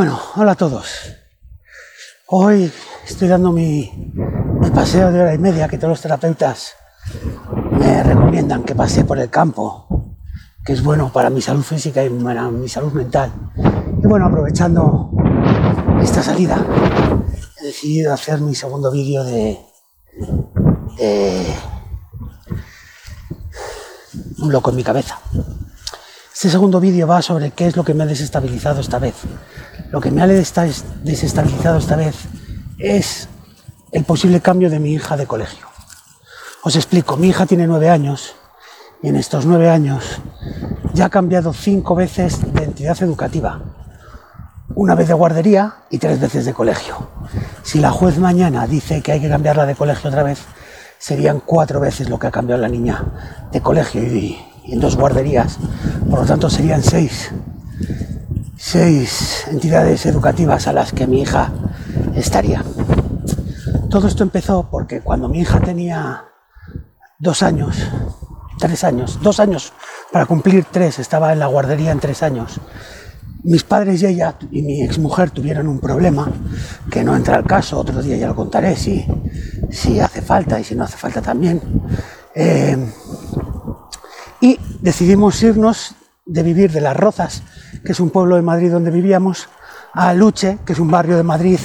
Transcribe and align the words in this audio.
Bueno, 0.00 0.18
hola 0.36 0.52
a 0.52 0.54
todos. 0.54 1.12
Hoy 2.28 2.72
estoy 3.06 3.28
dando 3.28 3.52
mi, 3.52 3.92
paseo 4.74 5.12
de 5.12 5.20
hora 5.20 5.34
y 5.34 5.38
media 5.38 5.68
que 5.68 5.76
todos 5.76 5.90
los 5.90 6.00
terapeutas 6.00 6.72
me 7.72 8.02
recomiendan 8.02 8.64
que 8.64 8.74
pase 8.74 9.04
por 9.04 9.18
el 9.18 9.28
campo, 9.28 10.16
que 10.64 10.72
es 10.72 10.82
bueno 10.82 11.12
para 11.12 11.28
mi 11.28 11.42
salud 11.42 11.62
física 11.62 12.02
y 12.02 12.08
para 12.08 12.50
mi 12.50 12.66
salud 12.66 12.94
mental. 12.94 13.30
Y 14.02 14.06
bueno, 14.06 14.24
aprovechando 14.24 15.10
esta 16.00 16.22
salida, 16.22 16.64
he 17.60 17.66
decidido 17.66 18.14
hacer 18.14 18.40
mi 18.40 18.54
segundo 18.54 18.90
vídeo 18.90 19.22
de, 19.22 19.60
de 20.96 21.54
un 24.38 24.50
loco 24.50 24.70
en 24.70 24.76
mi 24.76 24.82
cabeza. 24.82 25.18
Este 26.32 26.48
segundo 26.48 26.80
vídeo 26.80 27.06
va 27.06 27.20
sobre 27.20 27.50
qué 27.50 27.66
es 27.66 27.76
lo 27.76 27.84
que 27.84 27.92
me 27.92 28.04
ha 28.04 28.06
desestabilizado 28.06 28.80
esta 28.80 28.98
vez. 28.98 29.14
Lo 29.90 30.00
que 30.00 30.10
me 30.10 30.22
ha 30.22 30.26
desestabilizado 30.26 31.78
esta 31.78 31.96
vez 31.96 32.14
es 32.78 33.28
el 33.92 34.04
posible 34.04 34.40
cambio 34.40 34.70
de 34.70 34.78
mi 34.78 34.92
hija 34.92 35.16
de 35.16 35.26
colegio. 35.26 35.66
Os 36.62 36.76
explico, 36.76 37.16
mi 37.16 37.28
hija 37.28 37.46
tiene 37.46 37.66
nueve 37.66 37.90
años 37.90 38.34
y 39.02 39.08
en 39.08 39.16
estos 39.16 39.46
nueve 39.46 39.68
años 39.68 40.20
ya 40.94 41.06
ha 41.06 41.10
cambiado 41.10 41.52
cinco 41.52 41.94
veces 41.94 42.52
de 42.52 42.64
entidad 42.64 43.02
educativa. 43.02 43.62
Una 44.76 44.94
vez 44.94 45.08
de 45.08 45.14
guardería 45.14 45.74
y 45.90 45.98
tres 45.98 46.20
veces 46.20 46.44
de 46.44 46.54
colegio. 46.54 47.08
Si 47.62 47.80
la 47.80 47.90
juez 47.90 48.18
mañana 48.18 48.66
dice 48.66 49.02
que 49.02 49.12
hay 49.12 49.20
que 49.20 49.28
cambiarla 49.28 49.66
de 49.66 49.74
colegio 49.74 50.10
otra 50.10 50.22
vez, 50.22 50.38
serían 50.98 51.40
cuatro 51.40 51.80
veces 51.80 52.08
lo 52.08 52.18
que 52.18 52.28
ha 52.28 52.30
cambiado 52.30 52.62
la 52.62 52.68
niña 52.68 53.04
de 53.50 53.60
colegio 53.60 54.02
y, 54.02 54.38
y 54.64 54.72
en 54.72 54.80
dos 54.80 54.96
guarderías. 54.96 55.58
Por 56.08 56.20
lo 56.20 56.26
tanto, 56.26 56.48
serían 56.48 56.82
seis, 56.82 57.32
seis 58.62 59.46
entidades 59.50 60.04
educativas 60.04 60.66
a 60.66 60.74
las 60.74 60.92
que 60.92 61.06
mi 61.06 61.22
hija 61.22 61.50
estaría. 62.14 62.62
Todo 63.88 64.06
esto 64.06 64.22
empezó 64.22 64.68
porque 64.70 65.00
cuando 65.00 65.30
mi 65.30 65.40
hija 65.40 65.60
tenía 65.60 66.26
dos 67.18 67.42
años, 67.42 67.74
tres 68.58 68.84
años, 68.84 69.18
dos 69.22 69.40
años 69.40 69.72
para 70.12 70.26
cumplir 70.26 70.66
tres, 70.70 70.98
estaba 70.98 71.32
en 71.32 71.38
la 71.38 71.46
guardería 71.46 71.90
en 71.90 72.00
tres 72.00 72.22
años. 72.22 72.60
Mis 73.44 73.64
padres 73.64 74.02
y 74.02 74.06
ella 74.06 74.36
y 74.50 74.60
mi 74.60 74.82
exmujer 74.82 75.30
tuvieron 75.30 75.66
un 75.66 75.80
problema 75.80 76.30
que 76.90 77.02
no 77.02 77.16
entra 77.16 77.36
al 77.36 77.46
caso, 77.46 77.78
otro 77.78 78.02
día 78.02 78.18
ya 78.18 78.28
lo 78.28 78.36
contaré 78.36 78.76
si, 78.76 79.06
si 79.70 80.00
hace 80.00 80.20
falta 80.20 80.60
y 80.60 80.64
si 80.64 80.74
no 80.74 80.84
hace 80.84 80.98
falta 80.98 81.22
también. 81.22 81.62
Eh, 82.34 82.76
y 84.42 84.58
decidimos 84.82 85.42
irnos 85.42 85.94
de 86.26 86.42
vivir 86.42 86.70
de 86.70 86.82
Las 86.82 86.96
Rozas, 86.96 87.42
que 87.84 87.92
es 87.92 88.00
un 88.00 88.10
pueblo 88.10 88.36
de 88.36 88.42
Madrid 88.42 88.70
donde 88.70 88.90
vivíamos, 88.90 89.48
a 89.92 90.14
Luche, 90.14 90.58
que 90.64 90.72
es 90.72 90.78
un 90.78 90.90
barrio 90.90 91.16
de 91.16 91.22
Madrid 91.22 91.58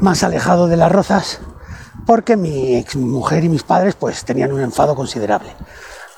más 0.00 0.22
alejado 0.22 0.66
de 0.66 0.76
Las 0.76 0.90
Rozas, 0.92 1.40
porque 2.06 2.36
mi 2.36 2.76
ex 2.76 2.96
mujer 2.96 3.44
y 3.44 3.48
mis 3.48 3.62
padres 3.62 3.94
pues 3.94 4.24
tenían 4.24 4.52
un 4.52 4.60
enfado 4.60 4.94
considerable. 4.94 5.50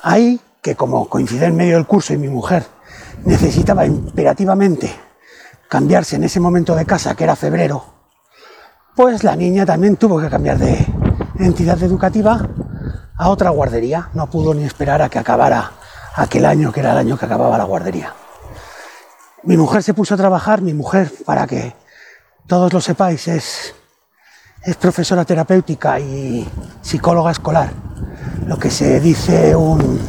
Ahí, 0.01 0.39
que 0.61 0.75
como 0.75 1.07
coincide 1.07 1.45
en 1.45 1.55
medio 1.55 1.75
del 1.75 1.85
curso 1.85 2.13
y 2.13 2.17
mi 2.17 2.29
mujer 2.29 2.65
necesitaba 3.25 3.85
imperativamente 3.85 4.91
cambiarse 5.67 6.15
en 6.15 6.23
ese 6.23 6.39
momento 6.39 6.75
de 6.75 6.85
casa, 6.85 7.15
que 7.15 7.23
era 7.23 7.35
febrero, 7.35 7.83
pues 8.95 9.23
la 9.23 9.35
niña 9.35 9.65
también 9.65 9.97
tuvo 9.97 10.19
que 10.19 10.29
cambiar 10.29 10.57
de 10.57 10.85
entidad 11.39 11.81
educativa 11.83 12.49
a 13.17 13.29
otra 13.29 13.49
guardería. 13.51 14.09
No 14.13 14.29
pudo 14.29 14.53
ni 14.53 14.63
esperar 14.63 15.01
a 15.01 15.09
que 15.09 15.19
acabara 15.19 15.71
aquel 16.15 16.45
año, 16.45 16.71
que 16.71 16.81
era 16.81 16.91
el 16.93 16.97
año 16.97 17.17
que 17.17 17.25
acababa 17.25 17.57
la 17.57 17.63
guardería. 17.63 18.13
Mi 19.43 19.55
mujer 19.55 19.83
se 19.83 19.93
puso 19.93 20.15
a 20.15 20.17
trabajar, 20.17 20.61
mi 20.61 20.73
mujer, 20.73 21.11
para 21.25 21.47
que 21.47 21.73
todos 22.45 22.73
lo 22.73 22.81
sepáis, 22.81 23.27
es, 23.27 23.73
es 24.63 24.75
profesora 24.75 25.23
terapéutica 25.23 25.99
y 25.99 26.47
psicóloga 26.81 27.31
escolar. 27.31 27.71
Lo 28.45 28.57
que 28.57 28.69
se 28.69 28.99
dice 28.99 29.55
un, 29.55 29.99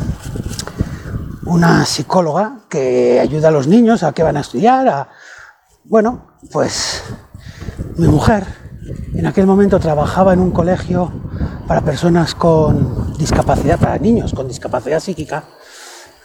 una 1.47 1.85
psicóloga 1.85 2.63
que 2.69 3.21
ayuda 3.21 3.49
a 3.49 3.53
los 3.53 3.69
niños 3.69 4.03
a 4.03 4.13
que 4.13 4.23
van 4.25 4.37
a 4.37 4.41
estudiar, 4.41 4.89
a, 4.89 5.09
bueno, 5.85 6.39
pues 6.51 7.03
mi 7.97 8.09
mujer 8.09 8.45
en 9.15 9.27
aquel 9.27 9.47
momento 9.47 9.79
trabajaba 9.79 10.33
en 10.33 10.41
un 10.41 10.51
colegio 10.51 11.13
para 11.69 11.83
personas 11.83 12.35
con 12.35 13.17
discapacidad, 13.17 13.79
para 13.79 13.97
niños 13.99 14.33
con 14.35 14.49
discapacidad 14.49 14.99
psíquica 14.99 15.45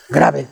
grave. 0.10 0.48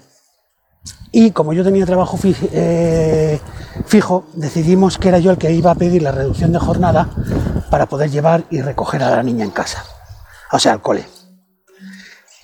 Y 1.16 1.30
como 1.30 1.54
yo 1.54 1.64
tenía 1.64 1.86
trabajo 1.86 2.18
eh, 2.24 3.40
fijo, 3.86 4.26
decidimos 4.34 4.98
que 4.98 5.10
era 5.10 5.20
yo 5.20 5.30
el 5.30 5.38
que 5.38 5.52
iba 5.52 5.70
a 5.70 5.76
pedir 5.76 6.02
la 6.02 6.12
reducción 6.12 6.52
de 6.52 6.58
jornada 6.58 7.08
para 7.70 7.86
poder 7.86 8.10
llevar 8.10 8.46
y 8.50 8.64
recoger 8.64 9.04
a 9.04 9.12
la 9.12 9.22
niña 9.22 9.46
en 9.46 9.52
casa, 9.52 9.86
o 10.52 10.58
sea, 10.58 10.74
al 10.74 10.82
cole. 10.82 11.06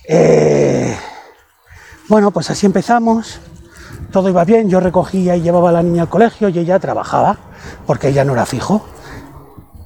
Eh, 0.06 0.96
bueno, 2.08 2.30
pues 2.30 2.48
así 2.50 2.64
empezamos, 2.64 3.40
todo 4.12 4.28
iba 4.28 4.44
bien, 4.44 4.70
yo 4.70 4.78
recogía 4.78 5.34
y 5.34 5.42
llevaba 5.42 5.70
a 5.70 5.72
la 5.72 5.82
niña 5.82 6.02
al 6.02 6.08
colegio 6.08 6.48
y 6.48 6.60
ella 6.60 6.78
trabajaba, 6.78 7.38
porque 7.86 8.10
ella 8.10 8.24
no 8.24 8.34
era 8.34 8.46
fijo. 8.46 8.86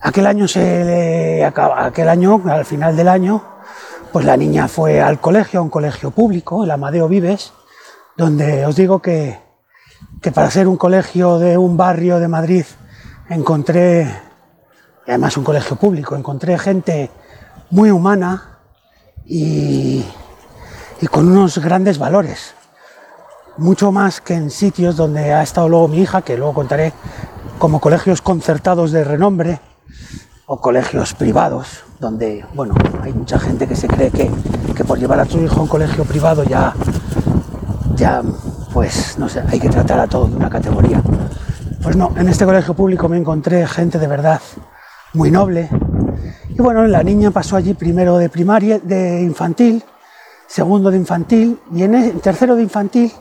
Aquel 0.02 0.26
año, 0.26 0.46
se 0.46 1.42
aquel 1.42 2.10
año, 2.10 2.42
al 2.44 2.66
final 2.66 2.94
del 2.94 3.08
año, 3.08 3.42
pues 4.12 4.26
la 4.26 4.36
niña 4.36 4.68
fue 4.68 5.00
al 5.00 5.20
colegio, 5.20 5.60
a 5.60 5.62
un 5.62 5.70
colegio 5.70 6.10
público, 6.10 6.64
el 6.64 6.70
Amadeo 6.70 7.08
Vives, 7.08 7.54
donde 8.16 8.64
os 8.66 8.76
digo 8.76 9.00
que, 9.00 9.38
que 10.20 10.30
para 10.30 10.50
ser 10.50 10.68
un 10.68 10.76
colegio 10.76 11.38
de 11.38 11.58
un 11.58 11.76
barrio 11.76 12.20
de 12.20 12.28
Madrid 12.28 12.64
encontré, 13.28 14.02
y 15.06 15.10
además 15.10 15.36
un 15.36 15.44
colegio 15.44 15.76
público, 15.76 16.16
encontré 16.16 16.58
gente 16.58 17.10
muy 17.70 17.90
humana 17.90 18.58
y, 19.24 20.04
y 21.00 21.06
con 21.08 21.28
unos 21.28 21.58
grandes 21.58 21.98
valores, 21.98 22.54
mucho 23.56 23.92
más 23.92 24.20
que 24.20 24.34
en 24.34 24.50
sitios 24.50 24.96
donde 24.96 25.32
ha 25.32 25.42
estado 25.42 25.68
luego 25.68 25.88
mi 25.88 25.98
hija, 25.98 26.22
que 26.22 26.36
luego 26.36 26.54
contaré, 26.54 26.92
como 27.58 27.80
colegios 27.80 28.20
concertados 28.20 28.92
de 28.92 29.04
renombre, 29.04 29.60
o 30.46 30.60
colegios 30.60 31.14
privados, 31.14 31.84
donde, 32.00 32.44
bueno, 32.54 32.74
hay 33.00 33.12
mucha 33.12 33.38
gente 33.38 33.66
que 33.66 33.74
se 33.74 33.88
cree 33.88 34.10
que, 34.10 34.30
que 34.76 34.84
por 34.84 34.98
llevar 34.98 35.20
a 35.20 35.24
su 35.24 35.40
hijo 35.40 35.60
a 35.60 35.62
un 35.62 35.68
colegio 35.68 36.04
privado 36.04 36.44
ya, 36.44 36.74
ya, 37.96 38.22
pues, 38.72 39.18
no 39.18 39.28
sé, 39.28 39.42
hay 39.48 39.60
que 39.60 39.68
tratar 39.68 40.00
a 40.00 40.06
todos 40.06 40.30
de 40.30 40.36
una 40.36 40.50
categoría. 40.50 41.02
Pues 41.82 41.96
no, 41.96 42.12
en 42.16 42.28
este 42.28 42.44
colegio 42.44 42.74
público 42.74 43.08
me 43.08 43.18
encontré 43.18 43.66
gente 43.66 43.98
de 43.98 44.06
verdad 44.06 44.40
muy 45.12 45.30
noble. 45.30 45.68
Y 46.48 46.62
bueno, 46.62 46.86
la 46.86 47.02
niña 47.02 47.30
pasó 47.30 47.56
allí 47.56 47.74
primero 47.74 48.16
de 48.18 48.28
primaria, 48.28 48.78
de 48.78 49.20
infantil, 49.22 49.82
segundo 50.46 50.90
de 50.90 50.96
infantil, 50.96 51.60
y 51.72 51.82
en 51.82 51.94
el 51.94 52.20
tercero 52.20 52.56
de 52.56 52.62
infantil, 52.62 53.12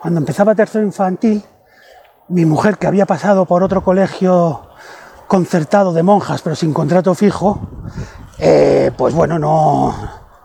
cuando 0.00 0.20
empezaba 0.20 0.54
tercero 0.54 0.84
infantil, 0.84 1.42
mi 2.28 2.44
mujer 2.44 2.78
que 2.78 2.86
había 2.86 3.06
pasado 3.06 3.46
por 3.46 3.62
otro 3.62 3.82
colegio 3.82 4.62
concertado 5.26 5.92
de 5.92 6.02
monjas, 6.02 6.42
pero 6.42 6.56
sin 6.56 6.72
contrato 6.72 7.14
fijo, 7.14 7.60
eh, 8.38 8.90
pues 8.96 9.14
bueno, 9.14 9.38
no, 9.38 9.94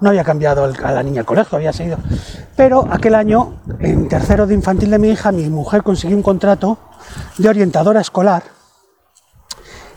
no 0.03 0.09
había 0.09 0.24
cambiado 0.24 0.66
a 0.66 0.91
la 0.91 1.02
niña 1.02 1.22
el 1.22 1.25
colegio, 1.25 1.58
había 1.58 1.72
seguido. 1.72 1.97
Pero 2.58 2.86
aquel 2.91 3.16
año, 3.16 3.62
en 3.80 4.09
tercero 4.09 4.46
de 4.46 4.53
infantil 4.53 4.91
de 4.91 5.00
mi 5.00 5.09
hija, 5.09 5.31
mi 5.31 5.50
mujer 5.50 5.81
consiguió 5.81 6.18
un 6.18 6.24
contrato 6.24 6.78
de 7.38 7.47
orientadora 7.47 8.02
escolar 8.02 8.44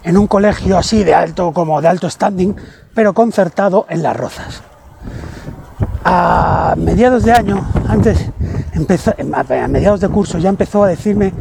en 0.05 0.17
un 0.17 0.29
colegio 0.29 0.79
así 0.79 1.03
de 1.03 1.13
alto, 1.13 1.53
como 1.53 1.83
de 1.83 1.89
alto 1.89 2.09
standing, 2.09 2.55
pero 2.95 3.13
concertado 3.13 3.87
en 3.89 4.05
Las 4.05 4.17
Rozas. 4.17 4.63
A 6.05 6.75
mediados 6.79 7.25
de 7.25 7.33
año, 7.33 7.67
antes, 7.89 8.31
empezó, 8.75 9.13
a 9.13 9.69
mediados 9.69 10.01
de 10.01 10.09
curso, 10.09 10.39
ya 10.39 10.51
empezó 10.51 10.85
a 10.85 10.89
decirme 10.89 11.33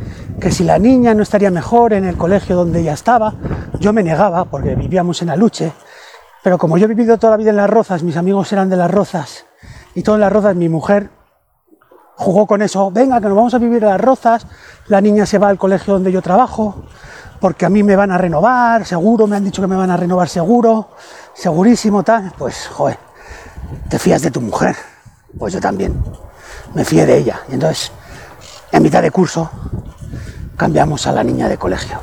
que 0.41 0.51
si 0.51 0.63
la 0.63 0.79
niña 0.79 1.13
no 1.13 1.21
estaría 1.21 1.51
mejor 1.51 1.93
en 1.93 2.05
el 2.05 2.17
colegio 2.17 2.55
donde 2.55 2.81
ella 2.81 2.93
estaba, 2.93 3.35
yo 3.79 3.93
me 3.93 4.01
negaba 4.01 4.45
porque 4.45 4.73
vivíamos 4.73 5.21
en 5.21 5.29
Aluche, 5.29 5.71
pero 6.45 6.59
como 6.59 6.77
yo 6.77 6.85
he 6.85 6.87
vivido 6.87 7.17
toda 7.17 7.31
la 7.31 7.37
vida 7.37 7.49
en 7.49 7.55
Las 7.55 7.67
Rozas, 7.67 8.03
mis 8.03 8.17
amigos 8.17 8.53
eran 8.53 8.69
de 8.69 8.75
Las 8.75 8.91
Rozas, 8.91 9.45
y 9.95 10.03
todas 10.03 10.19
Las 10.19 10.31
Rozas, 10.31 10.55
mi 10.55 10.69
mujer 10.69 11.09
jugó 12.17 12.45
con 12.45 12.61
eso, 12.61 12.91
venga, 12.91 13.19
que 13.19 13.25
nos 13.25 13.35
vamos 13.35 13.55
a 13.55 13.57
vivir 13.57 13.83
a 13.83 13.89
Las 13.89 14.01
Rozas, 14.01 14.45
la 14.85 15.01
niña 15.01 15.25
se 15.25 15.39
va 15.39 15.49
al 15.49 15.57
colegio 15.57 15.95
donde 15.95 16.11
yo 16.11 16.21
trabajo, 16.21 16.83
porque 17.39 17.65
a 17.65 17.69
mí 17.69 17.81
me 17.81 17.95
van 17.95 18.11
a 18.11 18.19
renovar, 18.19 18.85
seguro, 18.85 19.25
me 19.25 19.37
han 19.37 19.43
dicho 19.43 19.59
que 19.59 19.67
me 19.67 19.75
van 19.75 19.89
a 19.89 19.97
renovar 19.97 20.29
seguro, 20.29 20.89
segurísimo, 21.33 22.03
tal, 22.03 22.31
pues, 22.37 22.67
joder, 22.67 22.99
te 23.89 23.97
fías 23.97 24.21
de 24.21 24.29
tu 24.29 24.39
mujer, 24.39 24.75
pues 25.39 25.51
yo 25.51 25.59
también, 25.59 25.99
me 26.75 26.85
fié 26.85 27.07
de 27.07 27.17
ella, 27.17 27.39
y 27.49 27.55
entonces, 27.55 27.91
en 28.71 28.83
mitad 28.83 29.01
de 29.01 29.09
curso, 29.09 29.49
cambiamos 30.55 31.07
a 31.07 31.11
la 31.11 31.23
niña 31.23 31.49
de 31.49 31.57
colegio. 31.57 31.97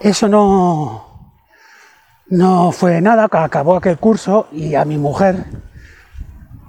Eso 0.00 0.26
no, 0.26 1.13
no 2.28 2.72
fue 2.72 3.00
nada, 3.00 3.28
acabó 3.30 3.76
aquel 3.76 3.98
curso 3.98 4.48
y 4.52 4.74
a 4.74 4.84
mi 4.84 4.98
mujer, 4.98 5.44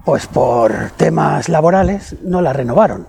pues 0.04 0.28
por 0.28 0.92
temas 0.98 1.50
laborales, 1.50 2.16
no 2.24 2.42
la 2.42 2.54
renovaron. 2.54 3.08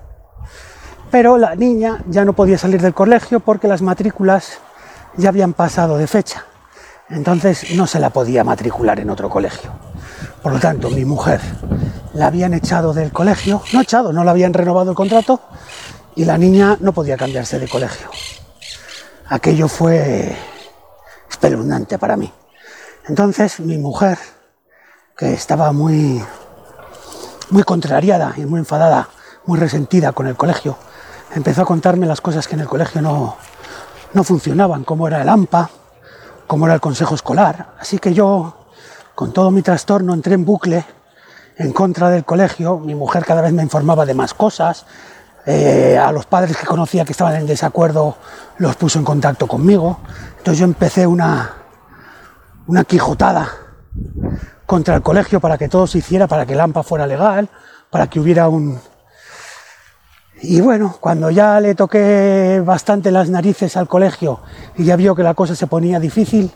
Pero 1.10 1.38
la 1.38 1.54
niña 1.54 2.02
ya 2.08 2.25
no 2.25 2.34
podía 2.34 2.58
salir 2.58 2.81
del 2.81 2.94
colegio 2.94 3.40
porque 3.40 3.69
las 3.69 3.82
matrículas 3.82 4.58
ya 5.16 5.28
habían 5.28 5.52
pasado 5.52 5.98
de 5.98 6.06
fecha. 6.06 6.44
Entonces 7.08 7.75
no 7.76 7.87
se 7.87 8.00
la 8.00 8.10
podía 8.10 8.43
matricular 8.44 8.99
en 8.99 9.10
otro 9.10 9.31
colegio. 9.31 9.70
Por 10.42 10.52
lo 10.52 10.58
tanto, 10.58 10.90
mi 10.90 11.04
mujer 11.04 11.40
la 12.14 12.28
habían 12.28 12.54
echado 12.54 12.92
del 12.92 13.12
colegio, 13.12 13.62
no 13.72 13.81
echado, 13.81 14.12
no 14.12 14.25
la 14.25 14.32
habían 14.32 14.52
renovado 14.52 14.90
el 14.90 14.96
contrato 14.96 15.40
y 16.14 16.25
la 16.25 16.38
niña 16.38 16.76
no 16.81 16.92
podía 16.92 17.16
cambiarse 17.16 17.58
de 17.58 17.69
colegio. 17.69 18.08
Aquello 19.28 19.69
fue 19.69 20.37
espeluznante 21.31 21.99
para 21.99 22.17
mí. 22.17 22.32
Entonces 23.08 23.61
mi 23.61 23.78
mujer, 23.78 24.19
que 25.17 25.32
estaba 25.32 25.73
muy, 25.73 26.23
muy 27.50 27.62
contrariada 27.62 28.34
y 28.37 28.44
muy 28.44 28.61
enfadada, 28.61 29.08
muy 29.46 29.58
resentida 29.58 30.12
con 30.12 30.26
el 30.26 30.37
colegio, 30.37 30.76
empezó 31.34 31.62
a 31.62 31.67
contarme 31.67 32.06
las 32.06 32.20
cosas 32.20 32.49
que 32.49 32.55
en 32.55 32.61
el 32.61 32.69
colegio 32.69 33.00
no, 33.00 33.37
no 34.12 34.25
funcionaban, 34.25 34.84
cómo 34.84 35.06
era 35.06 35.23
el 35.23 35.28
AMPA, 35.28 35.70
cómo 36.46 36.67
era 36.67 36.75
el 36.75 36.81
consejo 36.81 37.14
escolar. 37.14 37.75
Así 37.78 37.99
que 37.99 38.14
yo, 38.14 38.67
con 39.14 39.32
todo 39.32 39.50
mi 39.50 39.62
trastorno, 39.62 40.14
entré 40.14 40.34
en 40.34 40.44
bucle 40.44 40.84
en 41.56 41.73
contra 41.73 42.11
del 42.11 42.25
colegio. 42.25 42.78
Mi 42.78 42.94
mujer 42.94 43.25
cada 43.25 43.43
vez 43.43 43.52
me 43.52 43.62
informaba 43.62 44.05
de 44.06 44.14
más 44.14 44.34
cosas. 44.34 44.87
Eh, 45.48 45.96
a 45.96 46.10
los 46.10 46.26
padres 46.26 46.56
que 46.56 46.66
conocía 46.66 47.04
que 47.04 47.12
estaban 47.12 47.37
en 47.37 47.46
desacuerdo 47.46 48.16
los 48.58 48.75
puso 48.75 48.98
en 48.98 49.04
contacto 49.04 49.46
conmigo. 49.46 50.00
Entonces 50.38 50.58
yo 50.58 50.64
empecé 50.64 51.06
una, 51.06 51.54
una 52.66 52.84
quijotada 52.84 53.48
contra 54.66 54.96
el 54.96 55.02
colegio 55.02 55.40
para 55.40 55.56
que 55.56 55.69
todo 55.69 55.87
se 55.87 55.98
hiciera, 55.98 56.26
para 56.26 56.44
que 56.44 56.54
el 56.54 56.60
AMPA 56.60 56.82
fuera 56.82 57.06
legal, 57.06 57.48
para 57.90 58.08
que 58.08 58.19
hubiera 58.19 58.48
un... 58.48 58.81
Y 60.43 60.60
bueno, 60.60 60.96
cuando 61.00 61.31
ya 61.31 61.60
le 61.60 61.75
toqué 61.75 62.60
bastante 62.64 63.10
las 63.10 63.31
narices 63.31 63.76
al 63.76 63.88
colegio 63.88 64.40
y 64.76 64.84
ya 64.84 64.96
vio 64.96 65.14
que 65.14 65.22
la 65.22 65.34
cosa 65.34 65.54
se 65.54 65.66
ponía 65.66 65.99
difícil, 65.99 66.52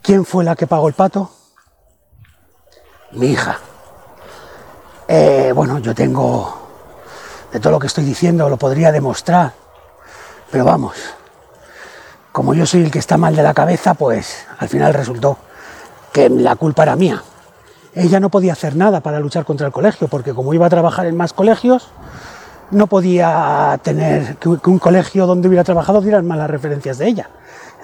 ¿quién 0.00 0.24
fue 0.24 0.44
la 0.44 0.56
que 0.56 0.66
pagó 0.66 0.88
el 0.88 0.94
pato? 0.94 1.30
Mi 3.12 3.26
hija. 3.26 3.58
Eh, 5.06 5.52
bueno, 5.54 5.80
yo 5.80 5.94
tengo, 5.94 6.63
de 7.54 7.60
todo 7.60 7.70
lo 7.70 7.78
que 7.78 7.86
estoy 7.86 8.02
diciendo, 8.02 8.48
lo 8.48 8.56
podría 8.56 8.90
demostrar, 8.90 9.52
pero 10.50 10.64
vamos, 10.64 10.96
como 12.32 12.52
yo 12.52 12.66
soy 12.66 12.82
el 12.82 12.90
que 12.90 12.98
está 12.98 13.16
mal 13.16 13.36
de 13.36 13.44
la 13.44 13.54
cabeza, 13.54 13.94
pues 13.94 14.44
al 14.58 14.68
final 14.68 14.92
resultó 14.92 15.38
que 16.12 16.28
la 16.28 16.56
culpa 16.56 16.82
era 16.82 16.96
mía. 16.96 17.22
Ella 17.94 18.18
no 18.18 18.28
podía 18.28 18.54
hacer 18.54 18.74
nada 18.74 19.02
para 19.02 19.20
luchar 19.20 19.44
contra 19.44 19.68
el 19.68 19.72
colegio, 19.72 20.08
porque 20.08 20.34
como 20.34 20.52
iba 20.52 20.66
a 20.66 20.68
trabajar 20.68 21.06
en 21.06 21.16
más 21.16 21.32
colegios, 21.32 21.92
no 22.72 22.88
podía 22.88 23.78
tener 23.84 24.36
que 24.36 24.48
un 24.48 24.80
colegio 24.80 25.28
donde 25.28 25.46
hubiera 25.46 25.62
trabajado 25.62 26.00
dieran 26.00 26.26
malas 26.26 26.50
referencias 26.50 26.98
de 26.98 27.06
ella. 27.06 27.30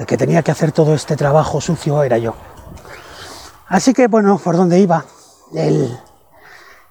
El 0.01 0.07
que 0.07 0.17
tenía 0.17 0.43
que 0.43 0.51
hacer 0.51 0.73
todo 0.73 0.95
este 0.95 1.15
trabajo 1.15 1.61
sucio 1.61 2.03
era 2.03 2.19
yo. 2.19 2.35
Así 3.69 3.95
que, 3.95 4.09
bueno, 4.09 4.41
por 4.43 4.57
donde 4.57 4.81
iba, 4.81 5.05
el, 5.55 5.97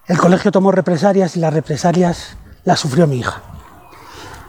el 0.07 0.17
colegio 0.17 0.49
tomó 0.49 0.71
represalias 0.71 1.35
y 1.35 1.41
las 1.41 1.53
represalias 1.53 2.37
las 2.63 2.79
sufrió 2.79 3.07
mi 3.07 3.19
hija. 3.19 3.41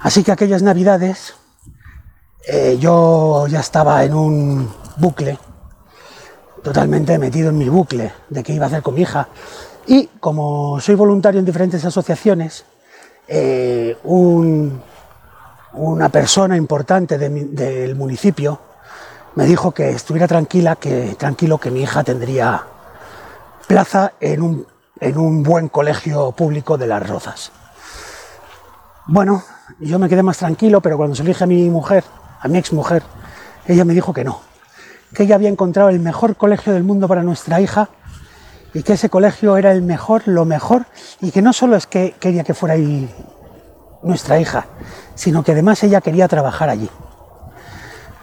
Así 0.01 0.25
que 0.25 0.33
aquellas 0.33 0.63
navidades 0.63 1.35
eh, 2.47 2.79
yo 2.81 3.47
ya 3.49 3.61
estaba 3.61 4.03
en 4.05 4.15
un 4.15 4.73
bucle 4.97 5.39
totalmente 6.63 7.19
metido 7.19 7.51
en 7.51 7.59
mi 7.59 7.69
bucle 7.69 8.13
de 8.29 8.43
qué 8.43 8.53
iba 8.53 8.67
a 8.67 8.69
hacer 8.69 8.83
con 8.83 8.95
mi 8.95 9.03
hija. 9.03 9.29
Y 9.87 10.07
como 10.21 10.81
soy 10.81 10.95
voluntario 10.95 11.41
en 11.41 11.47
diferentes 11.47 11.85
asociaciones, 11.85 12.65
eh, 13.29 13.97
una 14.05 16.09
persona 16.09 16.57
importante 16.57 17.19
del 17.19 17.95
municipio 17.95 18.59
me 19.35 19.47
dijo 19.47 19.73
que 19.73 19.91
estuviera 19.91 20.27
tranquila, 20.27 20.77
que 20.77 21.15
tranquilo 21.17 21.59
que 21.59 21.71
mi 21.71 21.83
hija 21.83 22.03
tendría 22.03 22.65
plaza 23.67 24.13
en 24.21 24.43
un, 24.43 24.67
en 24.99 25.19
un 25.19 25.43
buen 25.43 25.69
colegio 25.69 26.33
público 26.33 26.77
de 26.77 26.89
Las 26.89 27.09
Rozas. 27.09 27.53
Bueno, 29.07 29.43
yo 29.81 29.99
me 29.99 30.09
quedé 30.09 30.23
más 30.23 30.39
tranquilo, 30.39 30.81
pero 30.81 30.97
cuando 30.97 31.17
se 31.17 31.25
dije 31.25 31.45
a 31.45 31.47
mi 31.47 31.69
mujer, 31.71 32.05
a 32.41 32.49
mi 32.49 32.59
ex 32.59 32.73
mujer, 32.73 33.03
ella 33.67 33.85
me 33.85 33.95
dijo 33.95 34.13
que 34.13 34.25
no, 34.25 34.41
que 35.15 35.23
ella 35.23 35.37
había 35.37 35.49
encontrado 35.49 35.89
el 35.89 36.01
mejor 36.01 36.37
colegio 36.37 36.73
del 36.73 36.85
mundo 36.85 37.09
para 37.09 37.23
nuestra 37.23 37.61
hija 37.61 37.89
y 38.75 38.83
que 38.83 38.93
ese 38.93 39.09
colegio 39.09 39.57
era 39.57 39.73
el 39.73 39.83
mejor, 39.83 40.23
lo 40.27 40.45
mejor, 40.45 40.87
y 41.21 41.31
que 41.31 41.43
no 41.43 41.53
solo 41.53 41.77
es 41.77 41.87
que 41.87 42.15
quería 42.21 42.45
que 42.45 42.55
fuera 42.55 42.75
ahí 42.75 43.13
nuestra 44.03 44.39
hija, 44.39 44.67
sino 45.15 45.43
que 45.43 45.53
además 45.53 45.83
ella 45.83 46.01
quería 46.01 46.29
trabajar 46.29 46.69
allí. 46.69 46.89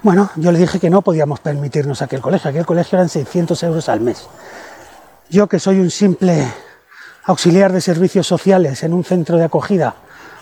Bueno, 0.03 0.29
yo 0.35 0.51
le 0.51 0.59
dije 0.59 0.79
que 0.79 0.89
no 0.89 1.01
podíamos 1.01 1.39
permitirnos 1.39 2.01
aquel 2.01 2.21
colegio, 2.21 2.49
aquel 2.49 2.65
colegio 2.65 2.97
eran 2.97 3.09
600 3.09 3.61
euros 3.63 3.89
al 3.89 3.99
mes. 3.99 4.27
Yo 5.29 5.47
que 5.47 5.59
soy 5.59 5.79
un 5.79 5.91
simple 5.91 6.47
auxiliar 7.25 7.73
de 7.73 7.81
servicios 7.81 8.25
sociales 8.25 8.83
en 8.83 8.93
un 8.93 9.03
centro 9.03 9.37
de 9.37 9.43
acogida 9.43 9.95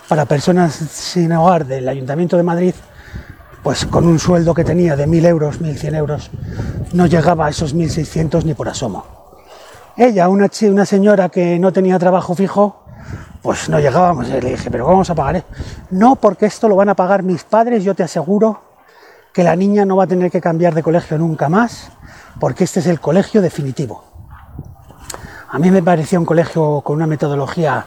para 0.08 0.24
personas 0.24 0.72
sin 0.74 1.32
hogar 1.32 1.66
del 1.66 1.88
Ayuntamiento 1.88 2.36
de 2.36 2.42
Madrid, 2.42 2.74
pues 3.62 3.86
con 3.86 4.06
un 4.06 4.18
sueldo 4.18 4.54
que 4.54 4.64
tenía 4.64 4.94
de 4.94 5.06
1.000 5.06 5.26
euros, 5.26 5.60
1.100 5.60 5.96
euros, 5.96 6.30
no 6.92 7.06
llegaba 7.06 7.46
a 7.46 7.50
esos 7.50 7.74
1.600 7.74 8.44
ni 8.44 8.54
por 8.54 8.68
asomo. 8.68 9.04
Ella, 9.96 10.28
una, 10.28 10.48
una 10.70 10.86
señora 10.86 11.28
que 11.28 11.58
no 11.58 11.72
tenía 11.72 11.98
trabajo 11.98 12.34
fijo, 12.34 12.84
pues 13.42 13.68
no 13.68 13.80
llegábamos. 13.80 14.28
Le 14.28 14.40
dije, 14.40 14.70
pero 14.70 14.86
vamos 14.86 15.10
a 15.10 15.14
pagar? 15.14 15.44
No, 15.90 16.16
porque 16.16 16.46
esto 16.46 16.68
lo 16.68 16.76
van 16.76 16.90
a 16.90 16.94
pagar 16.94 17.22
mis 17.22 17.42
padres, 17.44 17.82
yo 17.82 17.94
te 17.94 18.02
aseguro 18.02 18.60
que 19.32 19.42
la 19.42 19.56
niña 19.56 19.84
no 19.84 19.96
va 19.96 20.04
a 20.04 20.06
tener 20.06 20.30
que 20.30 20.40
cambiar 20.40 20.74
de 20.74 20.82
colegio 20.82 21.18
nunca 21.18 21.48
más, 21.48 21.90
porque 22.38 22.64
este 22.64 22.80
es 22.80 22.86
el 22.86 23.00
colegio 23.00 23.42
definitivo. 23.42 24.04
A 25.48 25.58
mí 25.58 25.70
me 25.70 25.82
parecía 25.82 26.18
un 26.18 26.24
colegio 26.24 26.80
con 26.82 26.96
una 26.96 27.06
metodología 27.06 27.86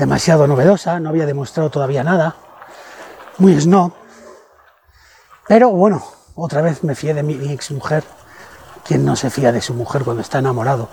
demasiado 0.00 0.48
novedosa, 0.48 0.98
no 0.98 1.10
había 1.10 1.26
demostrado 1.26 1.70
todavía 1.70 2.02
nada, 2.02 2.34
muy 3.38 3.60
snob, 3.60 3.92
pero 5.50 5.70
bueno, 5.70 6.00
otra 6.36 6.62
vez 6.62 6.84
me 6.84 6.94
fié 6.94 7.12
de 7.12 7.24
mi, 7.24 7.34
ex 7.52 7.72
mujer, 7.72 8.04
quien 8.84 9.04
no 9.04 9.16
se 9.16 9.30
fía 9.30 9.50
de 9.50 9.60
su 9.60 9.74
mujer 9.74 10.04
cuando 10.04 10.22
está 10.22 10.38
enamorado. 10.38 10.88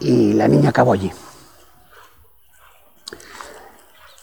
Y 0.00 0.32
la 0.32 0.48
niña 0.48 0.70
acabó 0.70 0.94
allí. 0.94 1.12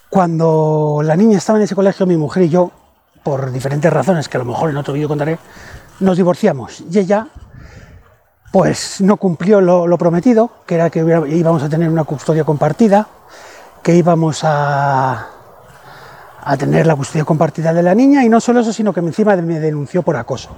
Cuando 0.09 1.01
la 1.03 1.15
niña 1.15 1.38
estaba 1.38 1.59
en 1.59 1.65
ese 1.65 1.75
colegio, 1.75 2.07
mi 2.07 2.17
mujer 2.17 2.41
y 2.41 2.49
yo, 2.49 2.71
por 3.21 3.51
diferentes 3.51 3.93
razones 3.93 4.27
que 4.27 4.38
a 4.38 4.39
lo 4.39 4.45
mejor 4.45 4.71
en 4.71 4.77
otro 4.77 4.95
vídeo 4.95 5.07
contaré, 5.07 5.38
nos 5.99 6.17
divorciamos. 6.17 6.81
Y 6.81 6.97
ella, 6.97 7.27
pues 8.51 8.99
no 8.99 9.17
cumplió 9.17 9.61
lo, 9.61 9.97
prometido, 9.99 10.49
que 10.65 10.73
era 10.73 10.89
que 10.89 10.99
íbamos 10.99 11.61
a 11.61 11.69
tener 11.69 11.88
una 11.88 12.03
custodia 12.03 12.43
compartida, 12.43 13.07
que 13.83 13.95
íbamos 13.95 14.43
a, 14.43 15.27
a 16.41 16.57
tener 16.57 16.87
la 16.87 16.95
custodia 16.95 17.25
compartida 17.25 17.73
de 17.73 17.83
la 17.83 17.93
niña 17.93 18.23
y 18.23 18.29
no 18.29 18.39
solo 18.39 18.61
eso, 18.61 18.73
sino 18.73 18.93
que 18.93 19.01
encima 19.01 19.35
me 19.35 19.59
denunció 19.59 20.01
por 20.01 20.15
acoso. 20.15 20.49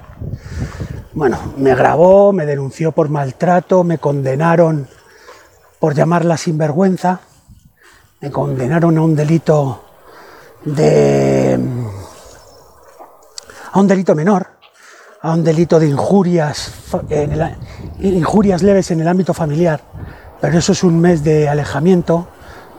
Bueno, 1.13 1.37
me 1.57 1.75
grabó, 1.75 2.33
me 2.33 2.45
denunció 2.45 2.91
por 2.91 3.09
maltrato, 3.09 3.83
me 3.83 3.97
condenaron 3.97 4.87
por 5.79 5.93
llamarla 5.93 6.37
sinvergüenza, 6.37 7.19
me 8.21 8.31
condenaron 8.31 8.97
a 8.97 9.01
un 9.01 9.15
delito 9.15 9.83
de 10.63 11.59
a 13.71 13.79
un 13.79 13.87
delito 13.87 14.15
menor, 14.15 14.47
a 15.21 15.33
un 15.33 15.43
delito 15.43 15.79
de 15.79 15.87
injurias, 15.87 16.71
injurias 17.99 18.63
leves 18.63 18.91
en 18.91 19.01
el 19.01 19.07
ámbito 19.07 19.33
familiar, 19.33 19.81
pero 20.39 20.57
eso 20.57 20.71
es 20.71 20.83
un 20.83 20.99
mes 20.99 21.23
de 21.23 21.49
alejamiento, 21.49 22.27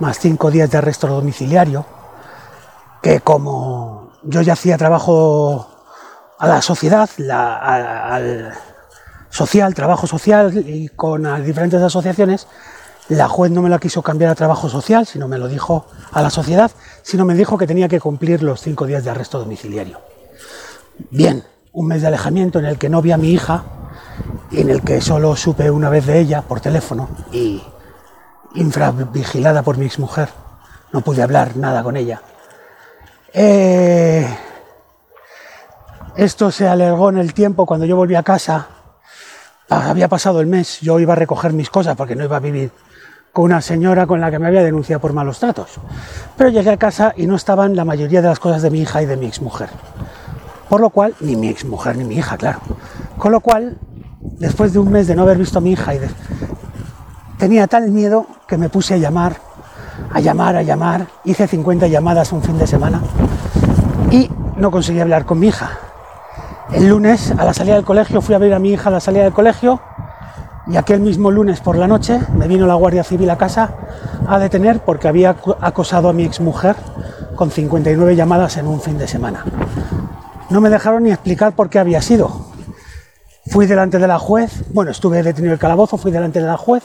más 0.00 0.18
cinco 0.18 0.50
días 0.50 0.70
de 0.70 0.78
arresto 0.78 1.06
domiciliario 1.06 1.84
que 3.02 3.20
como 3.20 4.10
yo 4.24 4.42
ya 4.42 4.54
hacía 4.54 4.76
trabajo 4.76 5.68
a 6.38 6.48
la 6.48 6.60
sociedad, 6.60 7.08
al 7.30 8.52
social, 9.30 9.74
trabajo 9.74 10.06
social 10.06 10.52
y 10.66 10.88
con 10.88 11.44
diferentes 11.44 11.80
asociaciones, 11.80 12.48
la 13.08 13.28
juez 13.28 13.52
no 13.52 13.62
me 13.62 13.70
la 13.70 13.78
quiso 13.78 14.02
cambiar 14.02 14.32
a 14.32 14.34
trabajo 14.34 14.68
social, 14.68 15.06
sino 15.06 15.28
me 15.28 15.38
lo 15.38 15.46
dijo 15.46 15.86
a 16.12 16.22
la 16.22 16.30
sociedad, 16.30 16.70
sino 17.02 17.24
me 17.24 17.34
dijo 17.34 17.56
que 17.56 17.66
tenía 17.66 17.88
que 17.88 18.00
cumplir 18.00 18.42
los 18.42 18.60
cinco 18.60 18.86
días 18.86 19.04
de 19.04 19.10
arresto 19.10 19.38
domiciliario. 19.38 20.00
Bien, 21.10 21.44
un 21.72 21.86
mes 21.86 22.02
de 22.02 22.08
alejamiento 22.08 22.58
en 22.58 22.64
el 22.64 22.78
que 22.78 22.88
no 22.88 23.02
vi 23.02 23.12
a 23.12 23.16
mi 23.16 23.30
hija 23.30 23.62
y 24.50 24.62
en 24.62 24.70
el 24.70 24.82
que 24.82 25.00
solo 25.00 25.36
supe 25.36 25.70
una 25.70 25.90
vez 25.90 26.06
de 26.06 26.18
ella 26.18 26.42
por 26.42 26.60
teléfono 26.60 27.08
y 27.30 27.62
infravigilada 28.54 29.62
por 29.62 29.78
mi 29.78 29.86
exmujer. 29.86 30.28
No 30.92 31.00
pude 31.00 31.22
hablar 31.22 31.56
nada 31.56 31.82
con 31.82 31.96
ella. 31.96 32.22
Eh, 33.32 34.26
esto 36.16 36.50
se 36.50 36.66
alargó 36.66 37.10
en 37.10 37.18
el 37.18 37.34
tiempo 37.34 37.66
cuando 37.66 37.84
yo 37.86 37.96
volví 37.96 38.14
a 38.14 38.22
casa. 38.22 38.66
Había 39.68 40.08
pasado 40.08 40.40
el 40.40 40.46
mes, 40.46 40.80
yo 40.80 40.98
iba 41.00 41.12
a 41.12 41.16
recoger 41.16 41.52
mis 41.52 41.68
cosas 41.68 41.96
porque 41.96 42.14
no 42.14 42.24
iba 42.24 42.36
a 42.36 42.40
vivir 42.40 42.70
con 43.32 43.44
una 43.44 43.60
señora 43.60 44.06
con 44.06 44.20
la 44.20 44.30
que 44.30 44.38
me 44.38 44.46
había 44.46 44.62
denunciado 44.62 45.00
por 45.00 45.12
malos 45.12 45.38
tratos. 45.38 45.72
Pero 46.38 46.48
llegué 46.48 46.70
a 46.70 46.78
casa 46.78 47.12
y 47.16 47.26
no 47.26 47.36
estaban 47.36 47.76
la 47.76 47.84
mayoría 47.84 48.22
de 48.22 48.28
las 48.28 48.38
cosas 48.38 48.62
de 48.62 48.70
mi 48.70 48.80
hija 48.80 49.02
y 49.02 49.06
de 49.06 49.18
mi 49.18 49.26
exmujer. 49.26 49.68
Por 50.70 50.80
lo 50.80 50.88
cual, 50.88 51.14
ni 51.20 51.36
mi 51.36 51.48
exmujer 51.48 51.96
ni 51.96 52.04
mi 52.04 52.16
hija, 52.16 52.38
claro. 52.38 52.60
Con 53.18 53.32
lo 53.32 53.40
cual, 53.40 53.76
después 54.20 54.72
de 54.72 54.78
un 54.78 54.90
mes 54.90 55.06
de 55.06 55.14
no 55.14 55.22
haber 55.22 55.36
visto 55.36 55.58
a 55.58 55.60
mi 55.60 55.72
hija 55.72 55.94
y 55.94 56.00
tenía 57.38 57.66
tal 57.66 57.90
miedo 57.90 58.26
que 58.46 58.56
me 58.56 58.68
puse 58.68 58.94
a 58.94 58.96
llamar, 58.96 59.36
a 60.12 60.20
llamar, 60.20 60.56
a 60.56 60.62
llamar. 60.62 61.06
Hice 61.24 61.46
50 61.46 61.86
llamadas 61.88 62.32
un 62.32 62.42
fin 62.42 62.58
de 62.58 62.66
semana 62.66 63.00
y 64.10 64.30
no 64.56 64.70
conseguí 64.70 65.00
hablar 65.00 65.24
con 65.24 65.38
mi 65.38 65.48
hija. 65.48 65.70
El 66.72 66.88
lunes, 66.88 67.32
a 67.36 67.44
la 67.44 67.54
salida 67.54 67.74
del 67.76 67.84
colegio, 67.84 68.20
fui 68.20 68.34
a 68.34 68.38
ver 68.38 68.52
a 68.54 68.58
mi 68.58 68.72
hija 68.72 68.88
a 68.88 68.92
la 68.92 69.00
salida 69.00 69.24
del 69.24 69.32
colegio 69.32 69.80
y 70.66 70.76
aquel 70.76 71.00
mismo 71.00 71.30
lunes 71.30 71.60
por 71.60 71.76
la 71.76 71.86
noche 71.86 72.20
me 72.36 72.48
vino 72.48 72.66
la 72.66 72.74
Guardia 72.74 73.04
Civil 73.04 73.30
a 73.30 73.38
casa 73.38 73.74
a 74.26 74.38
detener 74.38 74.80
porque 74.80 75.06
había 75.06 75.36
acosado 75.60 76.08
a 76.08 76.12
mi 76.12 76.24
exmujer 76.24 76.74
con 77.36 77.50
59 77.50 78.16
llamadas 78.16 78.56
en 78.56 78.66
un 78.66 78.80
fin 78.80 78.98
de 78.98 79.06
semana. 79.06 79.44
No 80.50 80.60
me 80.60 80.70
dejaron 80.70 81.04
ni 81.04 81.10
explicar 81.10 81.54
por 81.54 81.68
qué 81.68 81.78
había 81.78 82.02
sido. 82.02 82.46
Fui 83.48 83.66
delante 83.66 83.98
de 83.98 84.08
la 84.08 84.18
juez, 84.18 84.64
bueno, 84.72 84.90
estuve 84.90 85.22
detenido 85.22 85.46
en 85.46 85.52
el 85.52 85.58
calabozo, 85.58 85.98
fui 85.98 86.10
delante 86.10 86.40
de 86.40 86.46
la 86.46 86.56
juez 86.56 86.82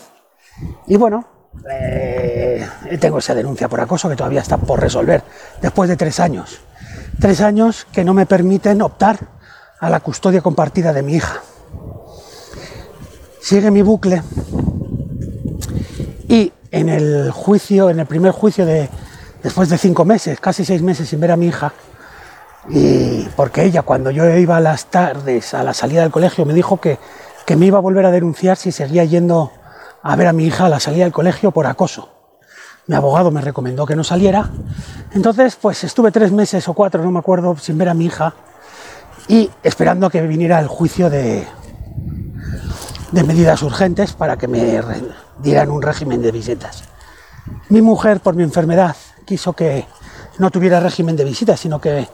y 0.86 0.96
bueno, 0.98 1.26
eh, 1.70 2.68
tengo 3.00 3.20
esa 3.20 3.36
denuncia 3.36 3.68
por 3.68 3.80
acoso 3.80 4.10
que 4.10 4.16
todavía 4.16 4.42
está 4.42 4.58
por 4.58 4.80
resolver 4.80 5.24
después 5.62 5.90
de 5.90 5.98
tres 5.98 6.20
años. 6.20 6.60
Tres 7.20 7.42
años 7.42 7.88
que 7.92 8.04
no 8.04 8.14
me 8.14 8.26
permiten 8.26 8.82
optar 8.82 9.20
a 9.80 9.90
la 9.90 10.00
custodia 10.00 10.42
compartida 10.42 10.94
de 10.94 11.02
mi 11.02 11.16
hija. 11.16 11.42
Sigue 13.42 13.72
mi 13.72 13.82
bucle 13.82 14.22
y 16.28 16.54
en 16.72 16.90
el 16.90 17.32
juicio, 17.32 17.90
en 17.90 18.00
el 18.00 18.06
primer 18.06 18.32
juicio 18.32 18.66
de 18.66 18.90
después 19.44 19.70
de 19.70 19.78
cinco 19.78 20.06
meses, 20.06 20.40
casi 20.40 20.64
seis 20.64 20.82
meses 20.82 21.10
sin 21.10 21.20
ver 21.20 21.32
a 21.32 21.36
mi 21.36 21.48
hija, 21.48 21.74
y 22.70 23.28
porque 23.36 23.64
ella 23.64 23.82
cuando 23.82 24.12
yo 24.12 24.26
iba 24.38 24.58
a 24.58 24.60
las 24.60 24.86
tardes 24.86 25.54
a 25.54 25.64
la 25.64 25.74
salida 25.74 26.02
del 26.02 26.12
colegio 26.12 26.46
me 26.46 26.54
dijo 26.54 26.80
que, 26.80 27.00
que 27.46 27.56
me 27.56 27.66
iba 27.66 27.80
a 27.80 27.82
volver 27.82 28.06
a 28.06 28.12
denunciar 28.12 28.58
si 28.58 28.72
seguía 28.72 29.04
yendo 29.04 29.52
a 30.04 30.16
ver 30.16 30.28
a 30.28 30.34
mi 30.34 30.46
hija 30.46 30.66
a 30.66 30.70
la 30.70 30.80
salida 30.80 31.04
del 31.04 31.14
colegio 31.14 31.52
por 31.52 31.68
acoso. 31.68 32.10
Mi 32.88 32.96
abogado 32.96 33.32
me 33.32 33.42
recomendó 33.42 33.86
que 33.86 33.96
no 33.96 34.04
saliera. 34.04 34.50
Entonces, 35.12 35.56
pues 35.56 35.84
estuve 35.84 36.12
tres 36.12 36.32
meses 36.32 36.68
o 36.68 36.74
cuatro, 36.74 37.04
no 37.04 37.12
me 37.12 37.20
acuerdo, 37.20 37.56
sin 37.58 37.78
ver 37.78 37.90
a 37.90 37.94
mi 37.94 38.06
hija 38.06 38.34
y 39.28 39.50
esperando 39.64 40.10
que 40.10 40.22
viniera 40.22 40.60
el 40.60 40.68
juicio 40.68 41.10
de, 41.10 41.48
de 43.12 43.24
medidas 43.24 43.62
urgentes 43.62 44.14
para 44.14 44.38
que 44.38 44.48
me 44.48 44.82
dieran 45.42 45.70
un 45.70 45.82
régimen 45.82 46.22
de 46.22 46.32
visitas. 46.32 46.84
Mi 47.70 47.82
mujer, 47.82 48.20
por 48.20 48.36
mi 48.36 48.44
enfermedad, 48.44 48.96
quiso 49.26 49.54
que 49.54 49.86
no 50.40 50.50
tuviera 50.50 50.80
régimen 50.80 51.16
de 51.16 51.24
visitas, 51.24 51.60
sino 51.60 51.80
que 51.80 52.08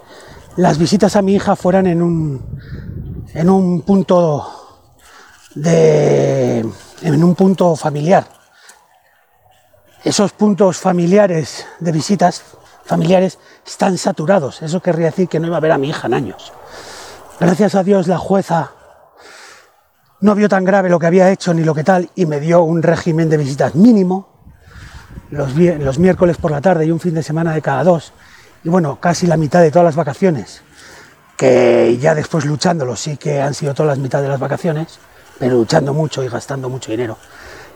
las 0.57 0.77
visitas 0.77 1.15
a 1.15 1.21
mi 1.21 1.35
hija 1.35 1.55
fueran 1.55 1.87
en 1.87 2.01
un, 2.01 2.59
en 3.33 3.49
un 3.49 3.81
punto 3.83 4.45
de, 5.55 6.65
en 7.01 7.23
un 7.23 7.35
punto 7.35 7.75
familiar. 7.75 8.25
Esos 10.03 10.31
puntos 10.31 10.77
familiares 10.77 11.65
de 11.79 11.91
visitas 11.91 12.43
familiares 12.85 13.37
están 13.65 13.97
saturados. 13.97 14.61
Eso 14.61 14.81
querría 14.81 15.07
decir 15.07 15.27
que 15.27 15.39
no 15.39 15.47
iba 15.47 15.57
a 15.57 15.61
ver 15.61 15.71
a 15.71 15.77
mi 15.77 15.89
hija 15.89 16.07
en 16.07 16.13
años. 16.13 16.53
Gracias 17.39 17.75
a 17.75 17.83
Dios 17.83 18.07
la 18.07 18.17
jueza 18.17 18.71
no 20.19 20.33
vio 20.33 20.49
tan 20.49 20.65
grave 20.65 20.89
lo 20.89 20.97
que 20.97 21.05
había 21.05 21.29
hecho 21.29 21.53
ni 21.53 21.63
lo 21.63 21.75
que 21.75 21.83
tal 21.83 22.09
y 22.15 22.25
me 22.25 22.39
dio 22.39 22.63
un 22.63 22.81
régimen 22.81 23.29
de 23.29 23.37
visitas 23.37 23.75
mínimo 23.75 24.29
los, 25.29 25.55
los 25.55 25.99
miércoles 25.99 26.37
por 26.37 26.51
la 26.51 26.61
tarde 26.61 26.85
y 26.85 26.91
un 26.91 26.99
fin 26.99 27.13
de 27.13 27.21
semana 27.21 27.53
de 27.53 27.61
cada 27.61 27.83
dos. 27.83 28.13
Y 28.63 28.69
bueno, 28.69 28.99
casi 28.99 29.27
la 29.27 29.37
mitad 29.37 29.61
de 29.61 29.69
todas 29.71 29.85
las 29.85 29.95
vacaciones, 29.95 30.61
que 31.35 31.97
ya 32.01 32.15
después 32.15 32.45
luchándolo 32.45 32.95
sí 32.95 33.17
que 33.17 33.41
han 33.41 33.53
sido 33.53 33.73
todas 33.73 33.89
las 33.89 33.99
mitad 33.99 34.21
de 34.21 34.29
las 34.29 34.39
vacaciones, 34.39 34.99
pero 35.39 35.55
luchando 35.55 35.93
mucho 35.93 36.23
y 36.23 36.29
gastando 36.29 36.69
mucho 36.69 36.91
dinero. 36.91 37.17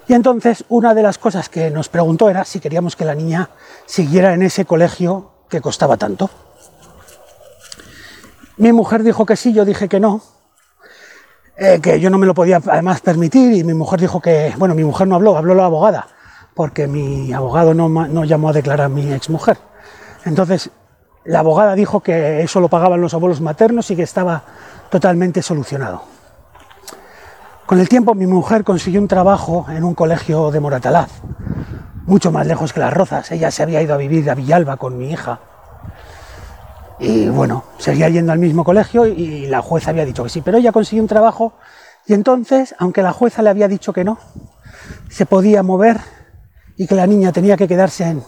Y 0.08 0.14
entonces 0.14 0.66
una 0.70 0.94
de 0.94 1.04
las 1.04 1.18
cosas 1.18 1.50
que 1.50 1.70
nos 1.70 1.90
preguntó 1.90 2.30
era 2.30 2.44
si 2.44 2.60
queríamos 2.60 2.96
que 2.96 3.06
la 3.06 3.16
niña 3.16 3.50
siguiera 3.86 4.34
en 4.34 4.42
ese 4.42 4.66
colegio 4.66 5.32
que 5.50 5.62
costaba 5.62 5.98
tanto. 5.98 6.30
Mi 8.58 8.74
mujer 8.74 9.04
dijo 9.04 9.26
que 9.26 9.36
sí, 9.36 9.54
yo 9.54 9.66
dije 9.66 9.88
que 9.88 10.00
no, 10.00 10.22
eh, 11.58 11.80
que 11.82 12.00
yo 12.00 12.10
no 12.10 12.18
me 12.18 12.26
lo 12.26 12.34
podía 12.34 12.62
además 12.68 13.02
permitir 13.02 13.54
y 13.54 13.64
mi 13.64 13.74
mujer 13.74 14.00
dijo 14.00 14.20
que, 14.20 14.54
bueno, 14.58 14.76
mi 14.76 14.84
mujer 14.84 15.08
no 15.08 15.16
habló, 15.16 15.38
habló 15.38 15.54
la 15.54 15.66
abogada, 15.66 16.08
porque 16.56 16.88
mi 16.88 17.34
abogado 17.34 17.74
no, 17.74 17.88
no 17.88 18.26
llamó 18.26 18.50
a 18.50 18.54
declarar 18.54 18.88
a 18.88 18.90
mi 18.90 19.12
exmujer. 19.12 19.58
Entonces, 20.26 20.70
la 21.24 21.40
abogada 21.40 21.76
dijo 21.76 22.02
que 22.02 22.42
eso 22.42 22.60
lo 22.60 22.68
pagaban 22.68 23.02
los 23.02 23.14
abuelos 23.14 23.42
maternos 23.42 23.90
y 23.92 23.96
que 23.96 24.04
estaba 24.04 24.44
totalmente 24.90 25.42
solucionado. 25.42 26.04
Con 27.72 27.80
el 27.80 27.88
tiempo 27.88 28.16
mi 28.16 28.28
mujer 28.28 28.66
consiguió 28.66 29.00
un 29.00 29.08
trabajo 29.08 29.66
en 29.70 29.86
un 29.86 29.96
colegio 29.96 30.52
de 30.52 30.60
Moratalaz, 30.60 31.10
mucho 32.06 32.30
más 32.30 32.46
lejos 32.46 32.74
que 32.74 32.82
Las 32.82 32.94
Rozas. 32.94 33.32
Ella 33.32 33.50
se 33.50 33.64
había 33.64 33.82
ido 33.82 33.94
a 33.94 33.98
vivir 33.98 34.30
a 34.30 34.36
Villalba 34.36 34.76
con 34.76 34.98
mi 34.98 35.10
hija 35.10 35.40
y 37.00 37.30
bueno, 37.30 37.64
seguía 37.78 38.10
yendo 38.10 38.34
al 38.34 38.40
mismo 38.40 38.66
colegio 38.66 39.06
y 39.06 39.46
la 39.48 39.62
jueza 39.62 39.92
había 39.92 40.04
dicho 40.04 40.22
que 40.22 40.30
sí, 40.30 40.42
pero 40.42 40.58
ella 40.58 40.74
consiguió 40.74 41.02
un 41.02 41.08
trabajo 41.08 41.54
y 42.06 42.14
entonces, 42.14 42.76
aunque 42.78 43.04
la 43.04 43.14
jueza 43.14 43.42
le 43.42 43.50
había 43.50 43.70
dicho 43.70 43.94
que 43.94 44.04
no, 44.04 44.20
se 45.10 45.26
podía 45.26 45.64
mover 45.64 46.02
y 46.76 46.88
que 46.88 46.96
la 46.96 47.08
niña 47.08 47.32
tenía 47.32 47.56
que 47.56 47.70
quedarse 47.70 48.04
en, 48.04 48.22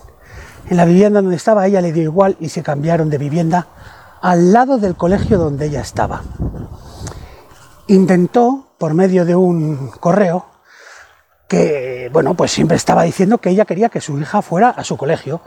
en 0.70 0.78
la 0.78 0.86
vivienda 0.86 1.22
donde 1.22 1.36
estaba, 1.36 1.68
ella 1.68 1.82
le 1.82 1.92
dio 1.92 2.04
igual 2.04 2.38
y 2.40 2.48
se 2.48 2.64
cambiaron 2.64 3.10
de 3.10 3.18
vivienda 3.18 3.68
al 4.22 4.54
lado 4.54 4.78
del 4.78 4.96
colegio 4.96 5.38
donde 5.38 5.66
ella 5.66 5.82
estaba. 5.82 6.22
Intentó, 7.88 8.73
por 8.84 8.96
medio 8.96 9.24
de 9.24 9.34
un 9.34 9.92
correo, 9.92 10.46
que, 11.48 12.10
bueno, 12.12 12.34
pues 12.34 12.52
siempre 12.52 12.76
estaba 12.76 13.04
diciendo 13.04 13.38
que 13.38 13.50
ella 13.50 13.64
quería 13.64 13.88
que 13.88 14.02
su 14.02 14.20
hija 14.20 14.42
fuera 14.42 14.72
a 14.72 14.84
su 14.84 14.98
colegio, 14.98 15.40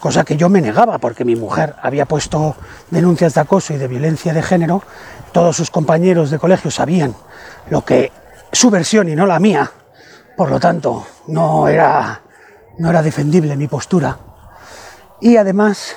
cosa 0.00 0.24
que 0.24 0.38
yo 0.38 0.48
me 0.48 0.62
negaba 0.62 0.96
porque 0.96 1.26
mi 1.26 1.36
mujer 1.36 1.74
había 1.82 2.06
puesto 2.06 2.56
denuncias 2.90 3.34
de 3.34 3.42
acoso 3.42 3.74
y 3.74 3.76
de 3.76 3.88
violencia 3.88 4.32
de 4.32 4.42
género, 4.42 4.82
todos 5.32 5.54
sus 5.54 5.70
compañeros 5.70 6.30
de 6.30 6.38
colegio 6.38 6.70
sabían 6.70 7.14
lo 7.68 7.84
que 7.84 8.10
su 8.50 8.70
versión 8.70 9.10
y 9.10 9.14
no 9.14 9.26
la 9.26 9.38
mía, 9.38 9.70
por 10.34 10.48
lo 10.48 10.58
tanto 10.58 11.06
no 11.26 11.68
era, 11.68 12.22
no 12.78 12.88
era 12.88 13.02
defendible 13.02 13.54
mi 13.54 13.68
postura. 13.68 14.16
Y 15.20 15.36
además, 15.36 15.94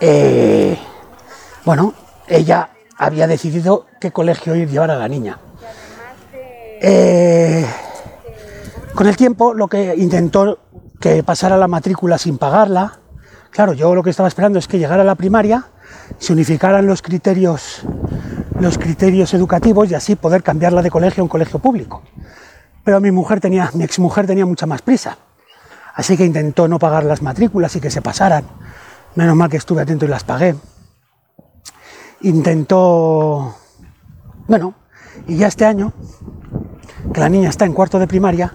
eh, 0.00 0.76
bueno, 1.64 1.94
ella 2.26 2.70
había 2.98 3.26
decidido 3.26 3.86
qué 4.00 4.12
colegio 4.12 4.54
ir 4.54 4.68
llevar 4.68 4.90
a 4.90 4.96
la 4.96 5.08
niña. 5.08 5.38
Eh, 6.80 7.66
con 8.94 9.06
el 9.06 9.16
tiempo 9.16 9.54
lo 9.54 9.68
que 9.68 9.94
intentó 9.96 10.58
que 11.00 11.22
pasara 11.22 11.56
la 11.56 11.68
matrícula 11.68 12.18
sin 12.18 12.38
pagarla. 12.38 12.98
Claro, 13.50 13.72
yo 13.72 13.94
lo 13.94 14.02
que 14.02 14.10
estaba 14.10 14.28
esperando 14.28 14.58
es 14.58 14.68
que 14.68 14.78
llegara 14.78 15.02
a 15.02 15.04
la 15.04 15.14
primaria, 15.14 15.66
se 16.18 16.32
unificaran 16.32 16.86
los 16.86 17.02
criterios, 17.02 17.82
los 18.60 18.78
criterios 18.78 19.32
educativos 19.34 19.90
y 19.90 19.94
así 19.94 20.16
poder 20.16 20.42
cambiarla 20.42 20.82
de 20.82 20.90
colegio 20.90 21.22
a 21.22 21.24
un 21.24 21.28
colegio 21.28 21.58
público. 21.58 22.02
Pero 22.84 23.00
mi 23.00 23.10
mujer 23.10 23.40
tenía, 23.40 23.70
mi 23.74 23.84
exmujer 23.84 24.26
tenía 24.26 24.46
mucha 24.46 24.66
más 24.66 24.82
prisa. 24.82 25.18
Así 25.94 26.16
que 26.16 26.24
intentó 26.24 26.68
no 26.68 26.78
pagar 26.78 27.04
las 27.04 27.22
matrículas 27.22 27.74
y 27.76 27.80
que 27.80 27.90
se 27.90 28.02
pasaran. 28.02 28.44
Menos 29.14 29.34
mal 29.34 29.48
que 29.48 29.56
estuve 29.56 29.82
atento 29.82 30.04
y 30.04 30.08
las 30.08 30.24
pagué. 30.24 30.54
Intentó, 32.22 33.54
bueno, 34.48 34.74
y 35.26 35.36
ya 35.36 35.48
este 35.48 35.64
año, 35.64 35.92
que 37.12 37.20
la 37.20 37.28
niña 37.28 37.48
está 37.48 37.64
en 37.64 37.72
cuarto 37.72 37.98
de 37.98 38.06
primaria, 38.06 38.52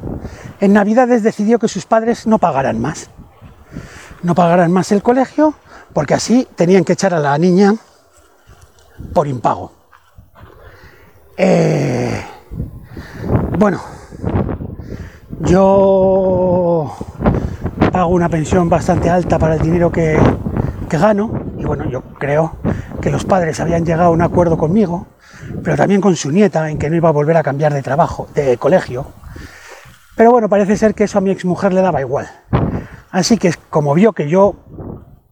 en 0.60 0.74
Navidades 0.74 1.24
decidió 1.24 1.60
que 1.60 1.68
sus 1.68 1.86
padres 1.86 2.28
no 2.28 2.40
pagaran 2.40 2.80
más. 2.80 3.10
No 4.24 4.36
pagaran 4.36 4.72
más 4.72 4.92
el 4.92 5.02
colegio 5.02 5.54
porque 5.94 6.14
así 6.14 6.48
tenían 6.56 6.84
que 6.84 6.94
echar 6.94 7.14
a 7.14 7.20
la 7.20 7.38
niña 7.38 7.76
por 9.14 9.28
impago. 9.28 9.72
Eh, 11.38 12.24
bueno, 13.58 13.82
yo 15.40 16.96
pago 17.92 18.10
una 18.10 18.30
pensión 18.30 18.70
bastante 18.70 19.10
alta 19.10 19.40
para 19.40 19.56
el 19.56 19.62
dinero 19.62 19.92
que, 19.92 20.20
que 20.90 20.98
gano 20.98 21.32
y 21.58 21.66
bueno, 21.66 21.90
yo 21.90 22.02
creo 22.20 22.58
que 23.02 23.10
los 23.10 23.26
padres 23.26 23.60
habían 23.60 23.86
llegado 23.86 24.10
a 24.10 24.12
un 24.12 24.22
acuerdo 24.22 24.58
conmigo, 24.58 25.08
pero 25.64 25.76
también 25.76 26.02
con 26.02 26.16
su 26.16 26.32
nieta 26.32 26.70
en 26.70 26.78
que 26.78 26.90
no 26.90 26.96
iba 26.96 27.10
a 27.10 27.12
volver 27.12 27.36
a 27.38 27.44
cambiar 27.44 27.74
de 27.74 27.82
trabajo, 27.82 28.28
de 28.34 28.58
colegio, 28.58 29.08
pero 30.16 30.32
bueno, 30.32 30.50
parece 30.50 30.78
ser 30.78 30.94
que 30.94 31.06
eso 31.06 31.18
a 31.18 31.22
mi 31.22 31.32
exmujer 31.32 31.74
le 31.74 31.82
daba 31.82 32.00
igual. 32.00 32.30
Así 33.10 33.38
que 33.38 33.54
como 33.70 33.94
vio 33.94 34.14
que 34.14 34.30
yo 34.30 34.56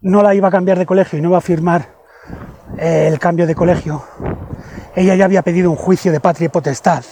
no 0.02 0.24
la 0.24 0.34
iba 0.34 0.48
a 0.48 0.52
cambiar 0.52 0.80
de 0.80 0.86
colegio 0.86 1.20
y 1.20 1.22
no 1.22 1.30
iba 1.30 1.38
a 1.38 1.42
firmar 1.42 1.90
eh, 2.78 3.08
el 3.08 3.20
cambio 3.20 3.46
de 3.46 3.56
colegio, 3.56 4.04
ella 4.96 5.16
ya 5.16 5.26
había 5.26 5.44
pedido 5.44 5.70
un 5.70 5.78
juicio 5.78 6.12
de 6.12 6.20
patria 6.20 6.48
y 6.48 6.50
potestad 6.50 7.04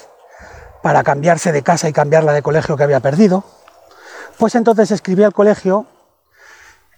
para 0.81 1.03
cambiarse 1.03 1.51
de 1.51 1.61
casa 1.61 1.87
y 1.87 1.93
cambiarla 1.93 2.33
de 2.33 2.41
colegio 2.41 2.75
que 2.77 2.83
había 2.83 2.99
perdido. 2.99 3.43
Pues 4.37 4.55
entonces 4.55 4.91
escribí 4.91 5.23
al 5.23 5.33
colegio 5.33 5.85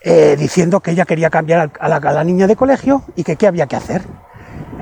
eh, 0.01 0.38
diciendo 0.39 0.79
que 0.79 0.91
ella 0.91 1.03
quería 1.03 1.29
cambiar 1.29 1.72
a 1.77 1.89
la, 1.89 2.24
niña 2.24 2.48
de 2.48 2.56
colegio 2.56 3.03
y 3.18 3.24
que 3.24 3.36
qué 3.36 3.48
había 3.48 3.68
que 3.68 3.75
hacer. 3.75 4.03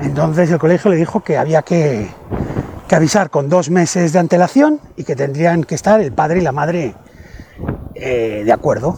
Entonces 0.00 0.50
el 0.50 0.58
colegio 0.58 0.92
le 0.92 0.96
dijo 0.96 1.24
que 1.24 1.36
había 1.36 1.62
que, 1.62 2.08
avisar 2.90 3.28
con 3.28 3.48
dos 3.48 3.68
meses 3.68 4.12
de 4.12 4.18
antelación 4.20 4.80
y 4.96 5.04
que 5.04 5.16
tendrían 5.16 5.64
que 5.64 5.74
estar 5.74 6.00
el 6.00 6.12
padre 6.12 6.38
y 6.38 6.42
la 6.42 6.52
madre 6.52 6.94
eh, 7.94 8.42
de 8.44 8.52
acuerdo. 8.52 8.96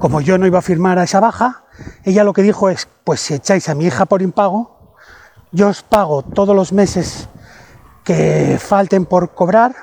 Como 0.00 0.20
yo 0.20 0.38
no 0.38 0.46
iba 0.46 0.58
a 0.58 0.62
firmar 0.62 0.98
a 0.98 1.04
esa 1.04 1.20
baja, 1.20 1.64
ella 2.02 2.24
lo 2.24 2.32
que 2.32 2.42
dijo 2.42 2.68
es, 2.68 2.88
pues 3.04 3.20
si 3.20 3.34
echáis 3.34 3.68
a 3.68 3.74
mi 3.74 3.86
hija 3.86 4.06
por 4.06 4.22
impago, 4.22 4.96
yo 5.52 5.68
os 5.68 5.82
pago 5.82 6.22
todos 6.22 6.56
los 6.56 6.72
meses 6.72 7.28
que 8.02 8.58
falten 8.60 9.06
por 9.06 9.34
cobrar 9.34 9.74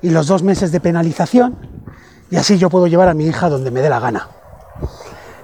y 0.00 0.10
los 0.10 0.26
dos 0.26 0.42
meses 0.42 0.72
de 0.72 0.80
penalización 0.80 1.58
y 2.30 2.36
así 2.36 2.56
yo 2.56 2.70
puedo 2.70 2.86
llevar 2.86 3.08
a 3.08 3.14
mi 3.14 3.26
hija 3.26 3.50
donde 3.50 3.70
me 3.70 3.82
dé 3.82 3.90
la 3.90 4.00
gana. 4.00 4.39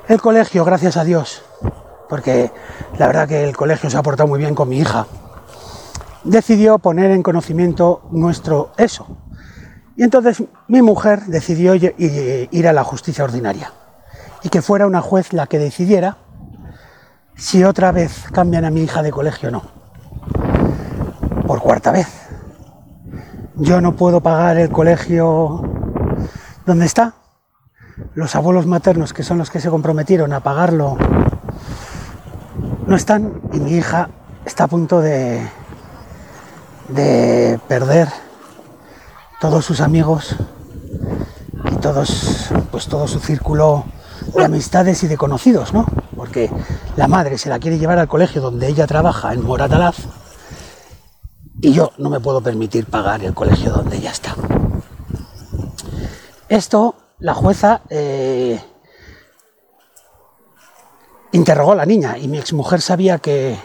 El 0.08 0.20
colegio, 0.20 0.64
gracias 0.64 0.96
a 0.96 1.04
Dios, 1.04 1.42
porque 2.08 2.52
la 2.98 3.08
verdad 3.08 3.28
que 3.28 3.44
el 3.44 3.56
colegio 3.56 3.90
se 3.90 3.96
ha 3.96 4.02
portado 4.02 4.28
muy 4.28 4.38
bien 4.38 4.54
con 4.54 4.68
mi 4.68 4.78
hija, 4.78 5.06
decidió 6.24 6.78
poner 6.78 7.10
en 7.10 7.22
conocimiento 7.22 8.02
nuestro 8.10 8.72
eso. 8.76 9.06
Y 9.96 10.02
entonces 10.02 10.42
mi 10.68 10.82
mujer 10.82 11.22
decidió 11.26 11.74
ir 11.74 12.68
a 12.68 12.72
la 12.72 12.84
justicia 12.84 13.24
ordinaria 13.24 13.72
y 14.42 14.48
que 14.48 14.62
fuera 14.62 14.86
una 14.86 15.00
juez 15.00 15.32
la 15.32 15.46
que 15.46 15.58
decidiera 15.58 16.18
si 17.34 17.64
otra 17.64 17.92
vez 17.92 18.24
cambian 18.32 18.64
a 18.64 18.70
mi 18.70 18.82
hija 18.82 19.02
de 19.02 19.10
colegio 19.10 19.48
o 19.48 19.52
no. 19.52 19.62
Por 21.46 21.60
cuarta 21.60 21.92
vez. 21.92 22.08
Yo 23.56 23.80
no 23.80 23.96
puedo 23.96 24.20
pagar 24.20 24.58
el 24.58 24.70
colegio 24.70 25.62
donde 26.66 26.86
está. 26.86 27.14
Los 28.14 28.34
abuelos 28.34 28.66
maternos, 28.66 29.12
que 29.12 29.22
son 29.22 29.38
los 29.38 29.50
que 29.50 29.60
se 29.60 29.70
comprometieron 29.70 30.32
a 30.32 30.40
pagarlo, 30.40 30.96
no 32.86 32.96
están 32.96 33.40
y 33.52 33.60
mi 33.60 33.72
hija 33.72 34.10
está 34.44 34.64
a 34.64 34.68
punto 34.68 35.00
de, 35.00 35.48
de 36.88 37.58
perder 37.68 38.08
todos 39.40 39.64
sus 39.64 39.80
amigos 39.80 40.36
y 41.72 41.76
todos, 41.76 42.50
pues 42.70 42.86
todo 42.86 43.08
su 43.08 43.18
círculo 43.20 43.84
de 44.34 44.44
amistades 44.44 45.02
y 45.02 45.08
de 45.08 45.16
conocidos, 45.16 45.72
¿no? 45.72 45.86
Porque 46.16 46.50
la 46.96 47.08
madre 47.08 47.38
se 47.38 47.48
la 47.48 47.58
quiere 47.58 47.78
llevar 47.78 47.98
al 47.98 48.08
colegio 48.08 48.40
donde 48.40 48.68
ella 48.68 48.86
trabaja, 48.86 49.32
en 49.32 49.44
Moratalaz, 49.44 49.96
y 51.60 51.72
yo 51.72 51.92
no 51.98 52.10
me 52.10 52.20
puedo 52.20 52.40
permitir 52.40 52.86
pagar 52.86 53.24
el 53.24 53.34
colegio 53.34 53.72
donde 53.72 53.96
ella 53.96 54.10
está. 54.10 54.34
Esto, 56.48 56.94
la 57.18 57.34
jueza 57.34 57.80
eh, 57.88 58.60
interrogó 61.32 61.72
a 61.72 61.76
la 61.76 61.86
niña 61.86 62.18
y 62.18 62.28
mi 62.28 62.38
exmujer 62.38 62.80
sabía 62.80 63.18
que, 63.18 63.56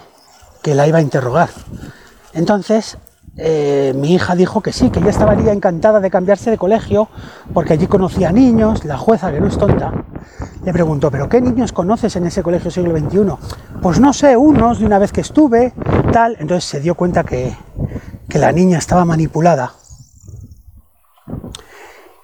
que 0.62 0.75
la 0.75 0.88
iba 0.88 1.00
a 1.00 1.01
interrogar. 1.01 1.50
Entonces, 2.34 2.98
eh, 3.38 3.93
mi 3.96 4.13
hija 4.13 4.36
dijo 4.36 4.62
que 4.62 4.72
sí, 4.72 4.89
que 4.89 5.00
ella 5.00 5.10
estaría 5.10 5.51
encantada 5.51 6.00
de 6.00 6.10
cambiarse 6.10 6.50
de 6.50 6.58
colegio 6.58 7.10
porque 7.53 7.74
allí 7.74 7.88
conocía 7.88 8.31
niños. 8.31 8.86
La 8.86 8.98
jueza, 8.98 9.31
que 9.31 9.41
no 9.41 9.48
es 9.48 9.58
tonta, 9.58 9.91
le 10.63 10.74
preguntó, 10.74 11.12
¿pero 11.12 11.27
qué 11.27 11.41
niños 11.41 11.74
conoces 11.74 12.15
en 12.15 12.25
ese 12.25 12.43
colegio 12.43 12.72
siglo 12.72 12.98
XXI? 12.98 13.36
Pues 13.81 14.00
no 14.00 14.13
sé, 14.13 14.38
unos 14.38 14.79
de 14.79 14.86
una 14.86 15.00
vez 15.00 15.12
que 15.12 15.22
estuve, 15.22 15.74
tal. 16.13 16.38
Entonces 16.39 16.65
se 16.65 16.79
dio 16.79 16.96
cuenta 16.96 17.24
que, 17.24 17.55
que 18.29 18.39
la 18.39 18.51
niña 18.51 18.77
estaba 18.77 19.03
manipulada 19.03 19.74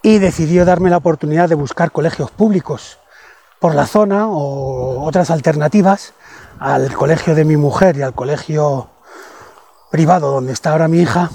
y 0.01 0.19
decidió 0.19 0.65
darme 0.65 0.89
la 0.89 0.97
oportunidad 0.97 1.49
de 1.49 1.55
buscar 1.55 1.91
colegios 1.91 2.31
públicos 2.31 2.99
por 3.60 3.75
la 3.75 3.88
zona 3.88 4.27
o 4.27 5.03
otras 5.03 5.31
alternativas 5.31 6.13
al 6.60 6.93
colegio 6.93 7.36
de 7.36 7.45
mi 7.45 7.57
mujer 7.57 7.97
y 7.97 8.01
al 8.01 8.13
colegio 8.13 8.89
privado 9.91 10.31
donde 10.31 10.53
está 10.53 10.71
ahora 10.71 10.88
mi 10.88 10.99
hija 10.99 11.29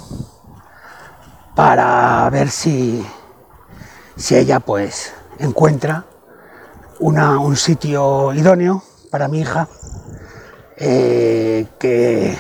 para 1.55 2.29
ver 2.31 2.51
si, 2.51 3.05
si 4.17 4.37
ella 4.37 4.61
pues 4.61 5.13
encuentra 5.39 6.05
un 7.01 7.57
sitio 7.57 8.33
idóneo 8.33 8.83
para 9.11 9.27
mi 9.27 9.41
hija 9.41 9.69
eh, 10.77 11.67
que, 11.79 12.39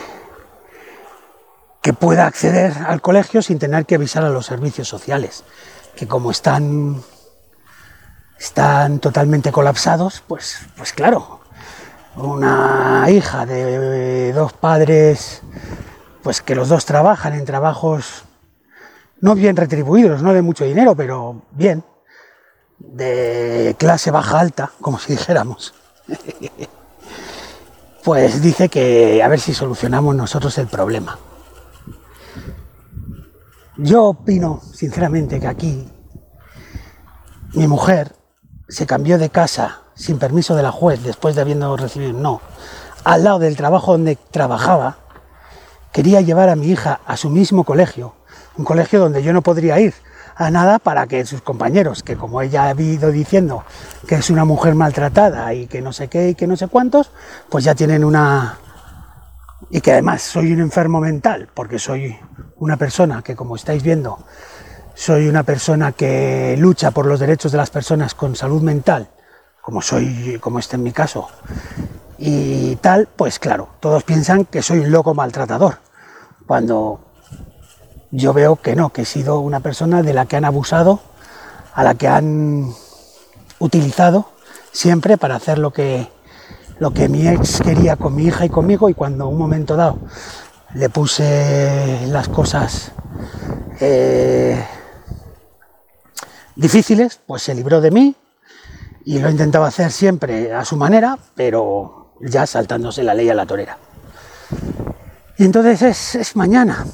que 1.80 1.92
pueda 1.92 2.26
acceder 2.26 2.72
al 2.86 3.00
colegio 3.02 3.42
sin 3.42 3.58
tener 3.58 3.86
que 3.86 3.96
avisar 3.96 4.24
a 4.24 4.30
los 4.30 4.46
servicios 4.46 4.86
sociales, 4.88 5.44
que 5.94 6.06
como 6.06 6.30
están, 6.30 7.02
están 8.38 8.98
totalmente 8.98 9.52
colapsados, 9.52 10.22
pues, 10.26 10.58
pues 10.76 10.92
claro, 10.92 11.40
una 12.16 13.06
hija 13.10 13.46
de 13.46 14.32
dos 14.32 14.52
padres, 14.52 15.42
pues 16.22 16.40
que 16.42 16.54
los 16.54 16.68
dos 16.68 16.84
trabajan 16.84 17.34
en 17.34 17.44
trabajos 17.44 18.24
no 19.22 19.34
bien 19.36 19.56
retribuidos, 19.56 20.20
no 20.22 20.34
de 20.34 20.42
mucho 20.42 20.64
dinero, 20.64 20.94
pero 20.96 21.42
bien, 21.52 21.84
de 22.78 23.74
clase 23.78 24.10
baja 24.10 24.40
alta, 24.40 24.72
como 24.80 24.98
si 24.98 25.12
dijéramos, 25.12 25.74
pues 28.04 28.42
dice 28.42 28.68
que 28.68 29.22
a 29.22 29.28
ver 29.28 29.40
si 29.40 29.54
solucionamos 29.54 30.14
nosotros 30.14 30.58
el 30.58 30.66
problema. 30.66 31.18
Yo 33.76 34.04
opino, 34.04 34.60
sinceramente, 34.74 35.40
que 35.40 35.46
aquí 35.46 35.88
mi 37.54 37.66
mujer 37.66 38.14
se 38.68 38.86
cambió 38.86 39.18
de 39.18 39.30
casa 39.30 39.80
sin 39.94 40.18
permiso 40.18 40.54
de 40.54 40.62
la 40.62 40.72
juez 40.72 41.02
después 41.02 41.34
de 41.34 41.40
habiendo 41.40 41.76
recibido 41.76 42.12
no, 42.12 42.40
al 43.04 43.24
lado 43.24 43.38
del 43.38 43.56
trabajo 43.56 43.92
donde 43.92 44.16
trabajaba, 44.16 44.98
quería 45.92 46.20
llevar 46.20 46.48
a 46.48 46.56
mi 46.56 46.68
hija 46.68 47.00
a 47.06 47.16
su 47.16 47.30
mismo 47.30 47.64
colegio, 47.64 48.14
un 48.56 48.64
colegio 48.64 49.00
donde 49.00 49.22
yo 49.22 49.32
no 49.32 49.42
podría 49.42 49.80
ir, 49.80 49.94
a 50.34 50.50
nada 50.50 50.78
para 50.78 51.06
que 51.06 51.24
sus 51.24 51.40
compañeros, 51.42 52.02
que 52.02 52.16
como 52.16 52.42
ella 52.42 52.64
ha 52.64 52.80
ido 52.80 53.10
diciendo 53.10 53.64
que 54.06 54.16
es 54.16 54.30
una 54.30 54.44
mujer 54.44 54.74
maltratada 54.74 55.52
y 55.54 55.66
que 55.66 55.80
no 55.82 55.92
sé 55.92 56.08
qué 56.08 56.30
y 56.30 56.34
que 56.34 56.46
no 56.46 56.56
sé 56.56 56.68
cuántos, 56.68 57.10
pues 57.48 57.64
ya 57.64 57.74
tienen 57.74 58.04
una... 58.04 58.58
Y 59.70 59.80
que 59.80 59.92
además 59.92 60.22
soy 60.22 60.52
un 60.52 60.60
enfermo 60.60 61.00
mental, 61.00 61.48
porque 61.54 61.78
soy 61.78 62.18
una 62.56 62.76
persona 62.76 63.22
que, 63.22 63.34
como 63.34 63.56
estáis 63.56 63.82
viendo, 63.82 64.18
soy 64.94 65.28
una 65.28 65.42
persona 65.42 65.92
que 65.92 66.56
lucha 66.58 66.90
por 66.90 67.06
los 67.06 67.20
derechos 67.20 67.52
de 67.52 67.58
las 67.58 67.70
personas 67.70 68.14
con 68.14 68.36
salud 68.36 68.62
mental, 68.62 69.08
como 69.60 69.80
soy, 69.80 70.38
como 70.40 70.58
este 70.58 70.76
en 70.76 70.82
mi 70.82 70.92
caso, 70.92 71.28
y 72.18 72.76
tal, 72.76 73.08
pues 73.16 73.38
claro, 73.38 73.68
todos 73.80 74.04
piensan 74.04 74.44
que 74.44 74.62
soy 74.62 74.80
un 74.80 74.90
loco 74.90 75.14
maltratador, 75.14 75.78
cuando 76.46 77.00
yo 78.10 78.32
veo 78.32 78.56
que 78.56 78.76
no, 78.76 78.90
que 78.90 79.02
he 79.02 79.06
sido 79.06 79.40
una 79.40 79.60
persona 79.60 80.02
de 80.02 80.12
la 80.12 80.26
que 80.26 80.36
han 80.36 80.44
abusado, 80.44 81.00
a 81.74 81.82
la 81.82 81.94
que 81.94 82.08
han 82.08 82.72
utilizado 83.58 84.28
siempre 84.72 85.16
para 85.16 85.36
hacer 85.36 85.58
lo 85.58 85.72
que, 85.72 86.08
lo 86.78 86.92
que 86.92 87.08
mi 87.08 87.26
ex 87.26 87.60
quería 87.60 87.96
con 87.96 88.14
mi 88.14 88.24
hija 88.24 88.44
y 88.44 88.48
conmigo 88.48 88.88
y 88.88 88.94
cuando 88.94 89.28
un 89.28 89.38
momento 89.38 89.76
dado 89.76 89.98
le 90.74 90.88
puse 90.88 92.06
las 92.08 92.28
cosas 92.28 92.92
eh, 93.80 94.64
difíciles, 96.56 97.20
pues 97.26 97.42
se 97.42 97.54
libró 97.54 97.80
de 97.80 97.90
mí 97.90 98.16
y 99.04 99.18
lo 99.18 99.28
intentaba 99.28 99.68
hacer 99.68 99.90
siempre 99.90 100.52
a 100.52 100.64
su 100.64 100.76
manera, 100.76 101.18
pero 101.34 102.14
ya 102.20 102.46
saltándose 102.46 103.02
la 103.02 103.14
ley 103.14 103.28
a 103.28 103.34
la 103.34 103.46
torera. 103.46 103.78
Y 105.38 105.44
entonces 105.44 105.82
es, 105.82 106.14
es 106.14 106.36
mañana, 106.36 106.86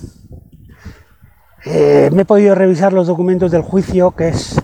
eh, 1.64 2.08
me 2.12 2.22
he 2.22 2.24
podido 2.24 2.54
revisar 2.54 2.92
los 2.92 3.06
documentos 3.08 3.50
del 3.50 3.62
juicio, 3.62 4.12
que 4.12 4.28
es, 4.28 4.60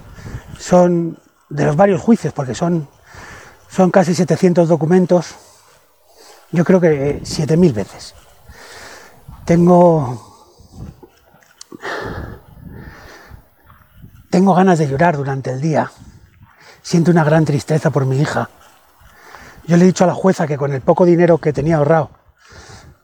son 0.59 1.19
de 1.51 1.67
los 1.67 1.77
varios 1.77 2.01
juicios, 2.01 2.33
porque 2.33 2.55
son, 2.55 2.89
son 3.75 3.91
casi 3.91 4.15
700 4.15 4.69
documentos, 4.69 5.35
yo 6.53 6.65
creo 6.65 6.81
que 6.81 7.21
7.000 7.23 7.75
veces. 7.75 8.15
Tengo, 9.45 10.47
tengo 14.31 14.55
ganas 14.55 14.79
de 14.79 14.87
llorar 14.87 15.17
durante 15.17 15.51
el 15.51 15.61
día, 15.61 15.91
siento 16.83 17.11
una 17.11 17.25
gran 17.25 17.45
tristeza 17.45 17.91
por 17.91 18.07
mi 18.07 18.21
hija. 18.21 18.49
Yo 19.67 19.77
le 19.77 19.83
he 19.83 19.87
dicho 19.87 20.05
a 20.05 20.07
la 20.07 20.15
jueza 20.15 20.47
que 20.47 20.57
con 20.57 20.73
el 20.73 20.81
poco 20.81 21.05
dinero 21.05 21.39
que 21.39 21.53
tenía 21.53 21.79
ahorrado, 21.79 22.11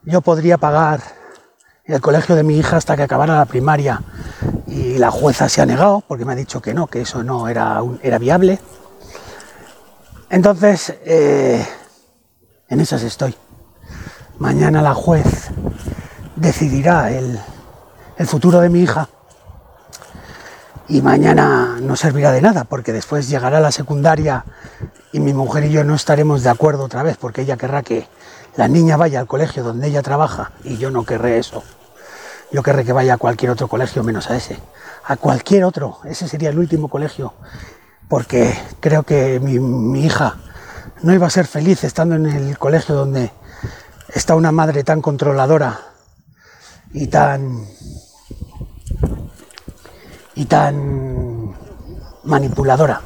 yo 0.05 0.21
podría 0.21 0.57
pagar 0.57 1.01
el 1.85 2.01
colegio 2.01 2.37
de 2.37 2.45
mi 2.45 2.57
hija 2.57 2.77
hasta 2.77 2.97
que 2.97 3.03
acabara 3.03 3.37
la 3.37 3.47
primaria 3.47 4.03
y 4.69 4.99
la 4.99 5.11
jueza 5.11 5.49
se 5.49 5.61
ha 5.61 5.67
negado 5.67 6.05
porque 6.07 6.25
me 6.25 6.35
ha 6.35 6.37
dicho 6.37 6.63
que 6.63 6.75
no, 6.75 6.87
que 6.87 7.01
eso 7.01 7.25
no 7.25 7.49
era, 7.49 7.83
era 8.03 8.19
viable. 8.19 8.61
Entonces, 10.31 10.95
eh, 11.05 11.67
en 12.69 12.81
esas 12.81 13.03
estoy. 13.03 13.35
Mañana 14.39 14.81
la 14.81 14.95
juez 14.95 15.51
decidirá 16.37 17.11
el, 17.11 17.39
el 18.17 18.27
futuro 18.29 18.61
de 18.61 18.69
mi 18.69 18.81
hija 18.81 19.09
y 20.87 21.03
mañana 21.03 21.79
no 21.83 21.97
servirá 21.97 22.31
de 22.31 22.41
nada 22.41 22.63
porque 22.63 22.93
después 22.93 23.29
llegará 23.29 23.59
la 23.61 23.73
secundaria 23.73 24.45
y 25.13 25.19
mi 25.19 25.35
mujer 25.35 25.65
y 25.65 25.73
yo 25.73 25.83
no 25.83 25.97
estaremos 25.97 26.45
de 26.45 26.51
acuerdo 26.51 26.85
otra 26.85 27.03
vez 27.03 27.17
porque 27.17 27.43
ella 27.43 27.57
querrá 27.57 27.83
que 27.83 28.09
la 28.57 28.69
niña 28.69 28.97
vaya 28.97 29.19
al 29.19 29.27
colegio 29.27 29.65
donde 29.65 29.89
ella 29.89 30.03
trabaja 30.03 30.53
y 30.63 30.79
yo 30.79 30.93
no 30.93 31.05
querré 31.05 31.39
eso. 31.39 31.65
Yo 32.53 32.63
querré 32.63 32.85
que 32.85 32.93
vaya 32.93 33.15
a 33.15 33.19
cualquier 33.19 33.51
otro 33.51 33.67
colegio 33.67 34.05
menos 34.05 34.31
a 34.31 34.37
ese. 34.37 34.59
A 35.05 35.17
cualquier 35.17 35.65
otro. 35.65 35.99
Ese 36.05 36.29
sería 36.29 36.51
el 36.51 36.59
último 36.59 36.89
colegio. 36.89 37.35
Porque 38.11 38.53
creo 38.81 39.05
que 39.05 39.39
mi, 39.39 40.05
hija 40.05 40.37
no 41.03 41.15
iba 41.15 41.29
a 41.29 41.31
ser 41.31 41.47
feliz 41.47 41.85
estando 41.85 42.17
en 42.17 42.27
el 42.27 42.59
colegio 42.59 42.97
donde 42.97 43.31
está 44.13 44.35
una 44.35 44.51
madre 44.51 44.83
tan 44.83 45.01
controladora 45.01 45.81
y 46.93 47.07
tan 47.07 47.65
y 50.35 50.45
tan 50.47 51.55
manipuladora. 52.25 53.01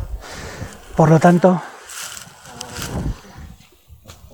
Por 0.96 1.10
lo 1.10 1.20
tanto, 1.20 1.60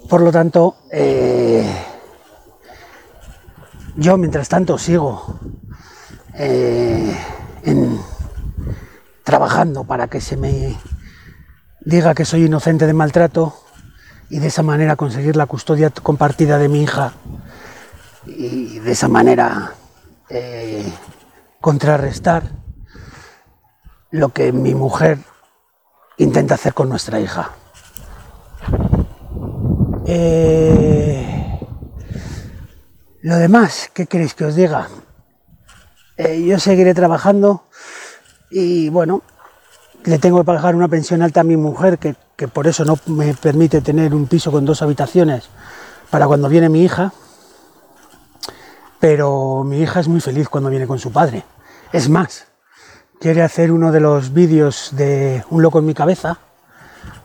por 0.08 0.20
lo 0.20 0.30
tanto, 0.30 0.76
eh, 0.92 1.68
yo 3.96 4.16
mientras 4.16 4.48
tanto 4.48 4.78
sigo 4.78 5.40
eh, 6.34 7.18
trabajando 9.30 9.84
para 9.84 10.08
que 10.08 10.20
se 10.20 10.36
me 10.36 10.76
diga 11.82 12.16
que 12.16 12.24
soy 12.24 12.46
inocente 12.46 12.84
de 12.84 12.92
maltrato 12.92 13.54
y 14.28 14.40
de 14.40 14.48
esa 14.48 14.64
manera 14.64 14.96
conseguir 14.96 15.36
la 15.36 15.46
custodia 15.46 15.90
compartida 15.90 16.58
de 16.58 16.68
mi 16.68 16.82
hija 16.82 17.12
y 18.26 18.80
de 18.80 18.90
esa 18.90 19.06
manera 19.06 19.74
eh, 20.30 20.84
contrarrestar 21.60 22.42
lo 24.10 24.30
que 24.30 24.50
mi 24.50 24.74
mujer 24.74 25.18
intenta 26.16 26.56
hacer 26.56 26.74
con 26.74 26.88
nuestra 26.88 27.20
hija. 27.20 27.52
Eh, 30.06 31.60
lo 33.22 33.36
demás, 33.36 33.92
¿qué 33.94 34.06
queréis 34.06 34.34
que 34.34 34.46
os 34.46 34.56
diga? 34.56 34.88
Eh, 36.16 36.42
yo 36.42 36.58
seguiré 36.58 36.94
trabajando 36.94 37.62
y 38.50 38.88
bueno, 38.88 39.22
le 40.04 40.18
tengo 40.18 40.38
que 40.38 40.44
pagar 40.44 40.74
una 40.74 40.88
pensión 40.88 41.22
alta 41.22 41.40
a 41.40 41.44
mi 41.44 41.56
mujer, 41.56 41.98
que, 41.98 42.16
que 42.36 42.48
por 42.48 42.66
eso 42.66 42.84
no 42.84 42.98
me 43.06 43.34
permite 43.34 43.80
tener 43.80 44.14
un 44.14 44.26
piso 44.26 44.50
con 44.50 44.64
dos 44.64 44.82
habitaciones 44.82 45.48
para 46.10 46.26
cuando 46.26 46.48
viene 46.48 46.68
mi 46.68 46.82
hija. 46.82 47.12
Pero 48.98 49.64
mi 49.64 49.80
hija 49.80 50.00
es 50.00 50.08
muy 50.08 50.20
feliz 50.20 50.48
cuando 50.48 50.68
viene 50.68 50.86
con 50.86 50.98
su 50.98 51.12
padre. 51.12 51.44
Es 51.92 52.08
más, 52.08 52.46
quiere 53.18 53.42
hacer 53.42 53.72
uno 53.72 53.92
de 53.92 54.00
los 54.00 54.32
vídeos 54.32 54.90
de 54.92 55.44
Un 55.50 55.62
loco 55.62 55.78
en 55.78 55.86
mi 55.86 55.94
cabeza, 55.94 56.38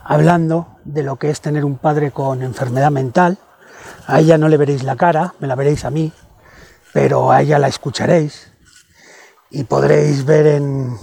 hablando 0.03 0.77
de 0.85 1.03
lo 1.03 1.17
que 1.17 1.29
es 1.29 1.41
tener 1.41 1.65
un 1.65 1.77
padre 1.77 2.11
con 2.11 2.43
enfermedad 2.43 2.91
mental. 2.91 3.37
A 4.07 4.19
ella 4.19 4.37
no 4.37 4.47
le 4.47 4.57
veréis 4.57 4.83
la 4.83 4.95
cara, 4.95 5.33
me 5.39 5.47
la 5.47 5.55
veréis 5.55 5.83
a 5.83 5.89
mí, 5.89 6.13
pero 6.93 7.31
a 7.31 7.41
ella 7.41 7.59
la 7.59 7.67
escucharéis 7.67 8.51
y 9.49 9.63
podréis 9.63 10.25
ver 10.25 10.47
en, 10.47 10.97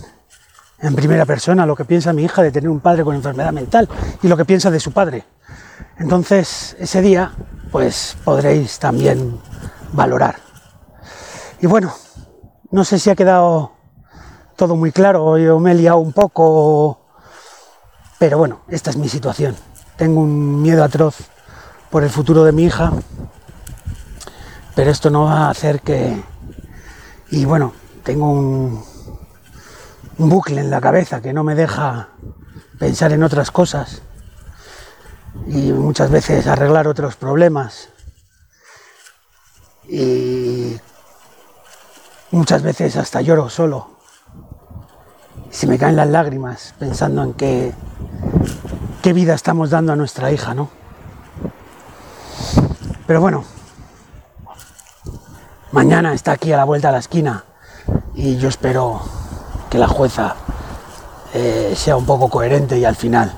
en 0.82 0.96
primera 0.96 1.24
persona 1.24 1.64
lo 1.64 1.76
que 1.76 1.84
piensa 1.84 2.12
mi 2.12 2.24
hija 2.24 2.42
de 2.42 2.50
tener 2.50 2.68
un 2.68 2.80
padre 2.80 3.04
con 3.04 3.14
enfermedad 3.14 3.52
mental 3.52 3.88
y 4.20 4.28
lo 4.28 4.36
que 4.36 4.44
piensa 4.44 4.70
de 4.70 4.80
su 4.80 4.92
padre. 4.92 5.24
Entonces, 5.98 6.76
ese 6.80 7.00
día, 7.00 7.32
pues 7.70 8.16
podréis 8.24 8.78
también 8.80 9.38
valorar. 9.92 10.36
Y 11.60 11.66
bueno, 11.66 11.94
no 12.72 12.84
sé 12.84 12.98
si 12.98 13.10
ha 13.10 13.14
quedado 13.14 13.72
todo 14.56 14.74
muy 14.74 14.90
claro, 14.90 15.38
yo 15.38 15.60
me 15.60 15.70
he 15.70 15.74
liado 15.74 15.98
un 15.98 16.12
poco, 16.12 17.06
pero 18.18 18.38
bueno, 18.38 18.62
esta 18.68 18.90
es 18.90 18.96
mi 18.96 19.08
situación. 19.08 19.54
Tengo 19.96 20.20
un 20.20 20.60
miedo 20.62 20.82
atroz 20.82 21.16
por 21.90 22.02
el 22.02 22.10
futuro 22.10 22.42
de 22.42 22.52
mi 22.52 22.64
hija, 22.64 22.92
pero 24.74 24.90
esto 24.90 25.10
no 25.10 25.24
va 25.24 25.46
a 25.46 25.50
hacer 25.50 25.80
que... 25.80 26.20
Y 27.30 27.44
bueno, 27.44 27.72
tengo 28.02 28.30
un, 28.30 28.82
bucle 30.28 30.60
en 30.60 30.70
la 30.70 30.80
cabeza 30.80 31.20
que 31.20 31.32
no 31.32 31.44
me 31.44 31.54
deja 31.54 32.08
pensar 32.78 33.12
en 33.12 33.22
otras 33.22 33.50
cosas 33.50 34.02
y 35.46 35.72
muchas 35.72 36.10
veces 36.10 36.46
arreglar 36.46 36.88
otros 36.88 37.16
problemas. 37.16 37.88
Y 39.88 40.78
muchas 42.30 42.62
veces 42.62 42.96
hasta 42.96 43.20
lloro 43.20 43.48
solo. 43.48 43.90
Se 45.50 45.66
me 45.66 45.78
caen 45.78 45.96
las 45.96 46.08
lágrimas 46.08 46.74
pensando 46.78 47.22
en 47.22 47.34
qué, 47.34 47.72
qué 49.02 49.12
vida 49.12 49.34
estamos 49.34 49.70
dando 49.70 49.92
a 49.92 49.96
nuestra 49.96 50.32
hija, 50.32 50.54
¿no? 50.54 50.70
Pero 53.06 53.20
bueno, 53.20 53.44
mañana 55.72 56.14
está 56.14 56.32
aquí 56.32 56.52
a 56.52 56.56
la 56.56 56.64
vuelta 56.64 56.88
de 56.88 56.92
la 56.92 56.98
esquina 57.00 57.44
y 58.14 58.38
yo 58.38 58.48
espero 58.48 59.02
que 59.72 59.78
la 59.78 59.88
jueza 59.88 60.34
eh, 61.32 61.72
sea 61.74 61.96
un 61.96 62.04
poco 62.04 62.28
coherente 62.28 62.78
y 62.78 62.84
al 62.84 62.94
final 62.94 63.32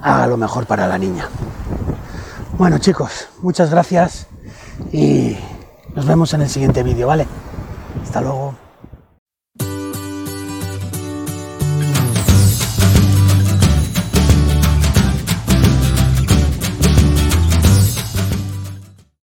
haga 0.00 0.26
lo 0.26 0.38
mejor 0.38 0.64
para 0.64 0.86
la 0.88 0.96
niña. 0.96 1.28
Bueno 2.56 2.78
chicos, 2.78 3.28
muchas 3.42 3.70
gracias 3.70 4.26
y 4.90 5.36
nos 5.94 6.06
vemos 6.06 6.32
en 6.32 6.40
el 6.40 6.48
siguiente 6.48 6.82
vídeo, 6.82 7.08
¿vale? 7.08 7.26
Hasta 8.02 8.22
luego. 8.22 8.47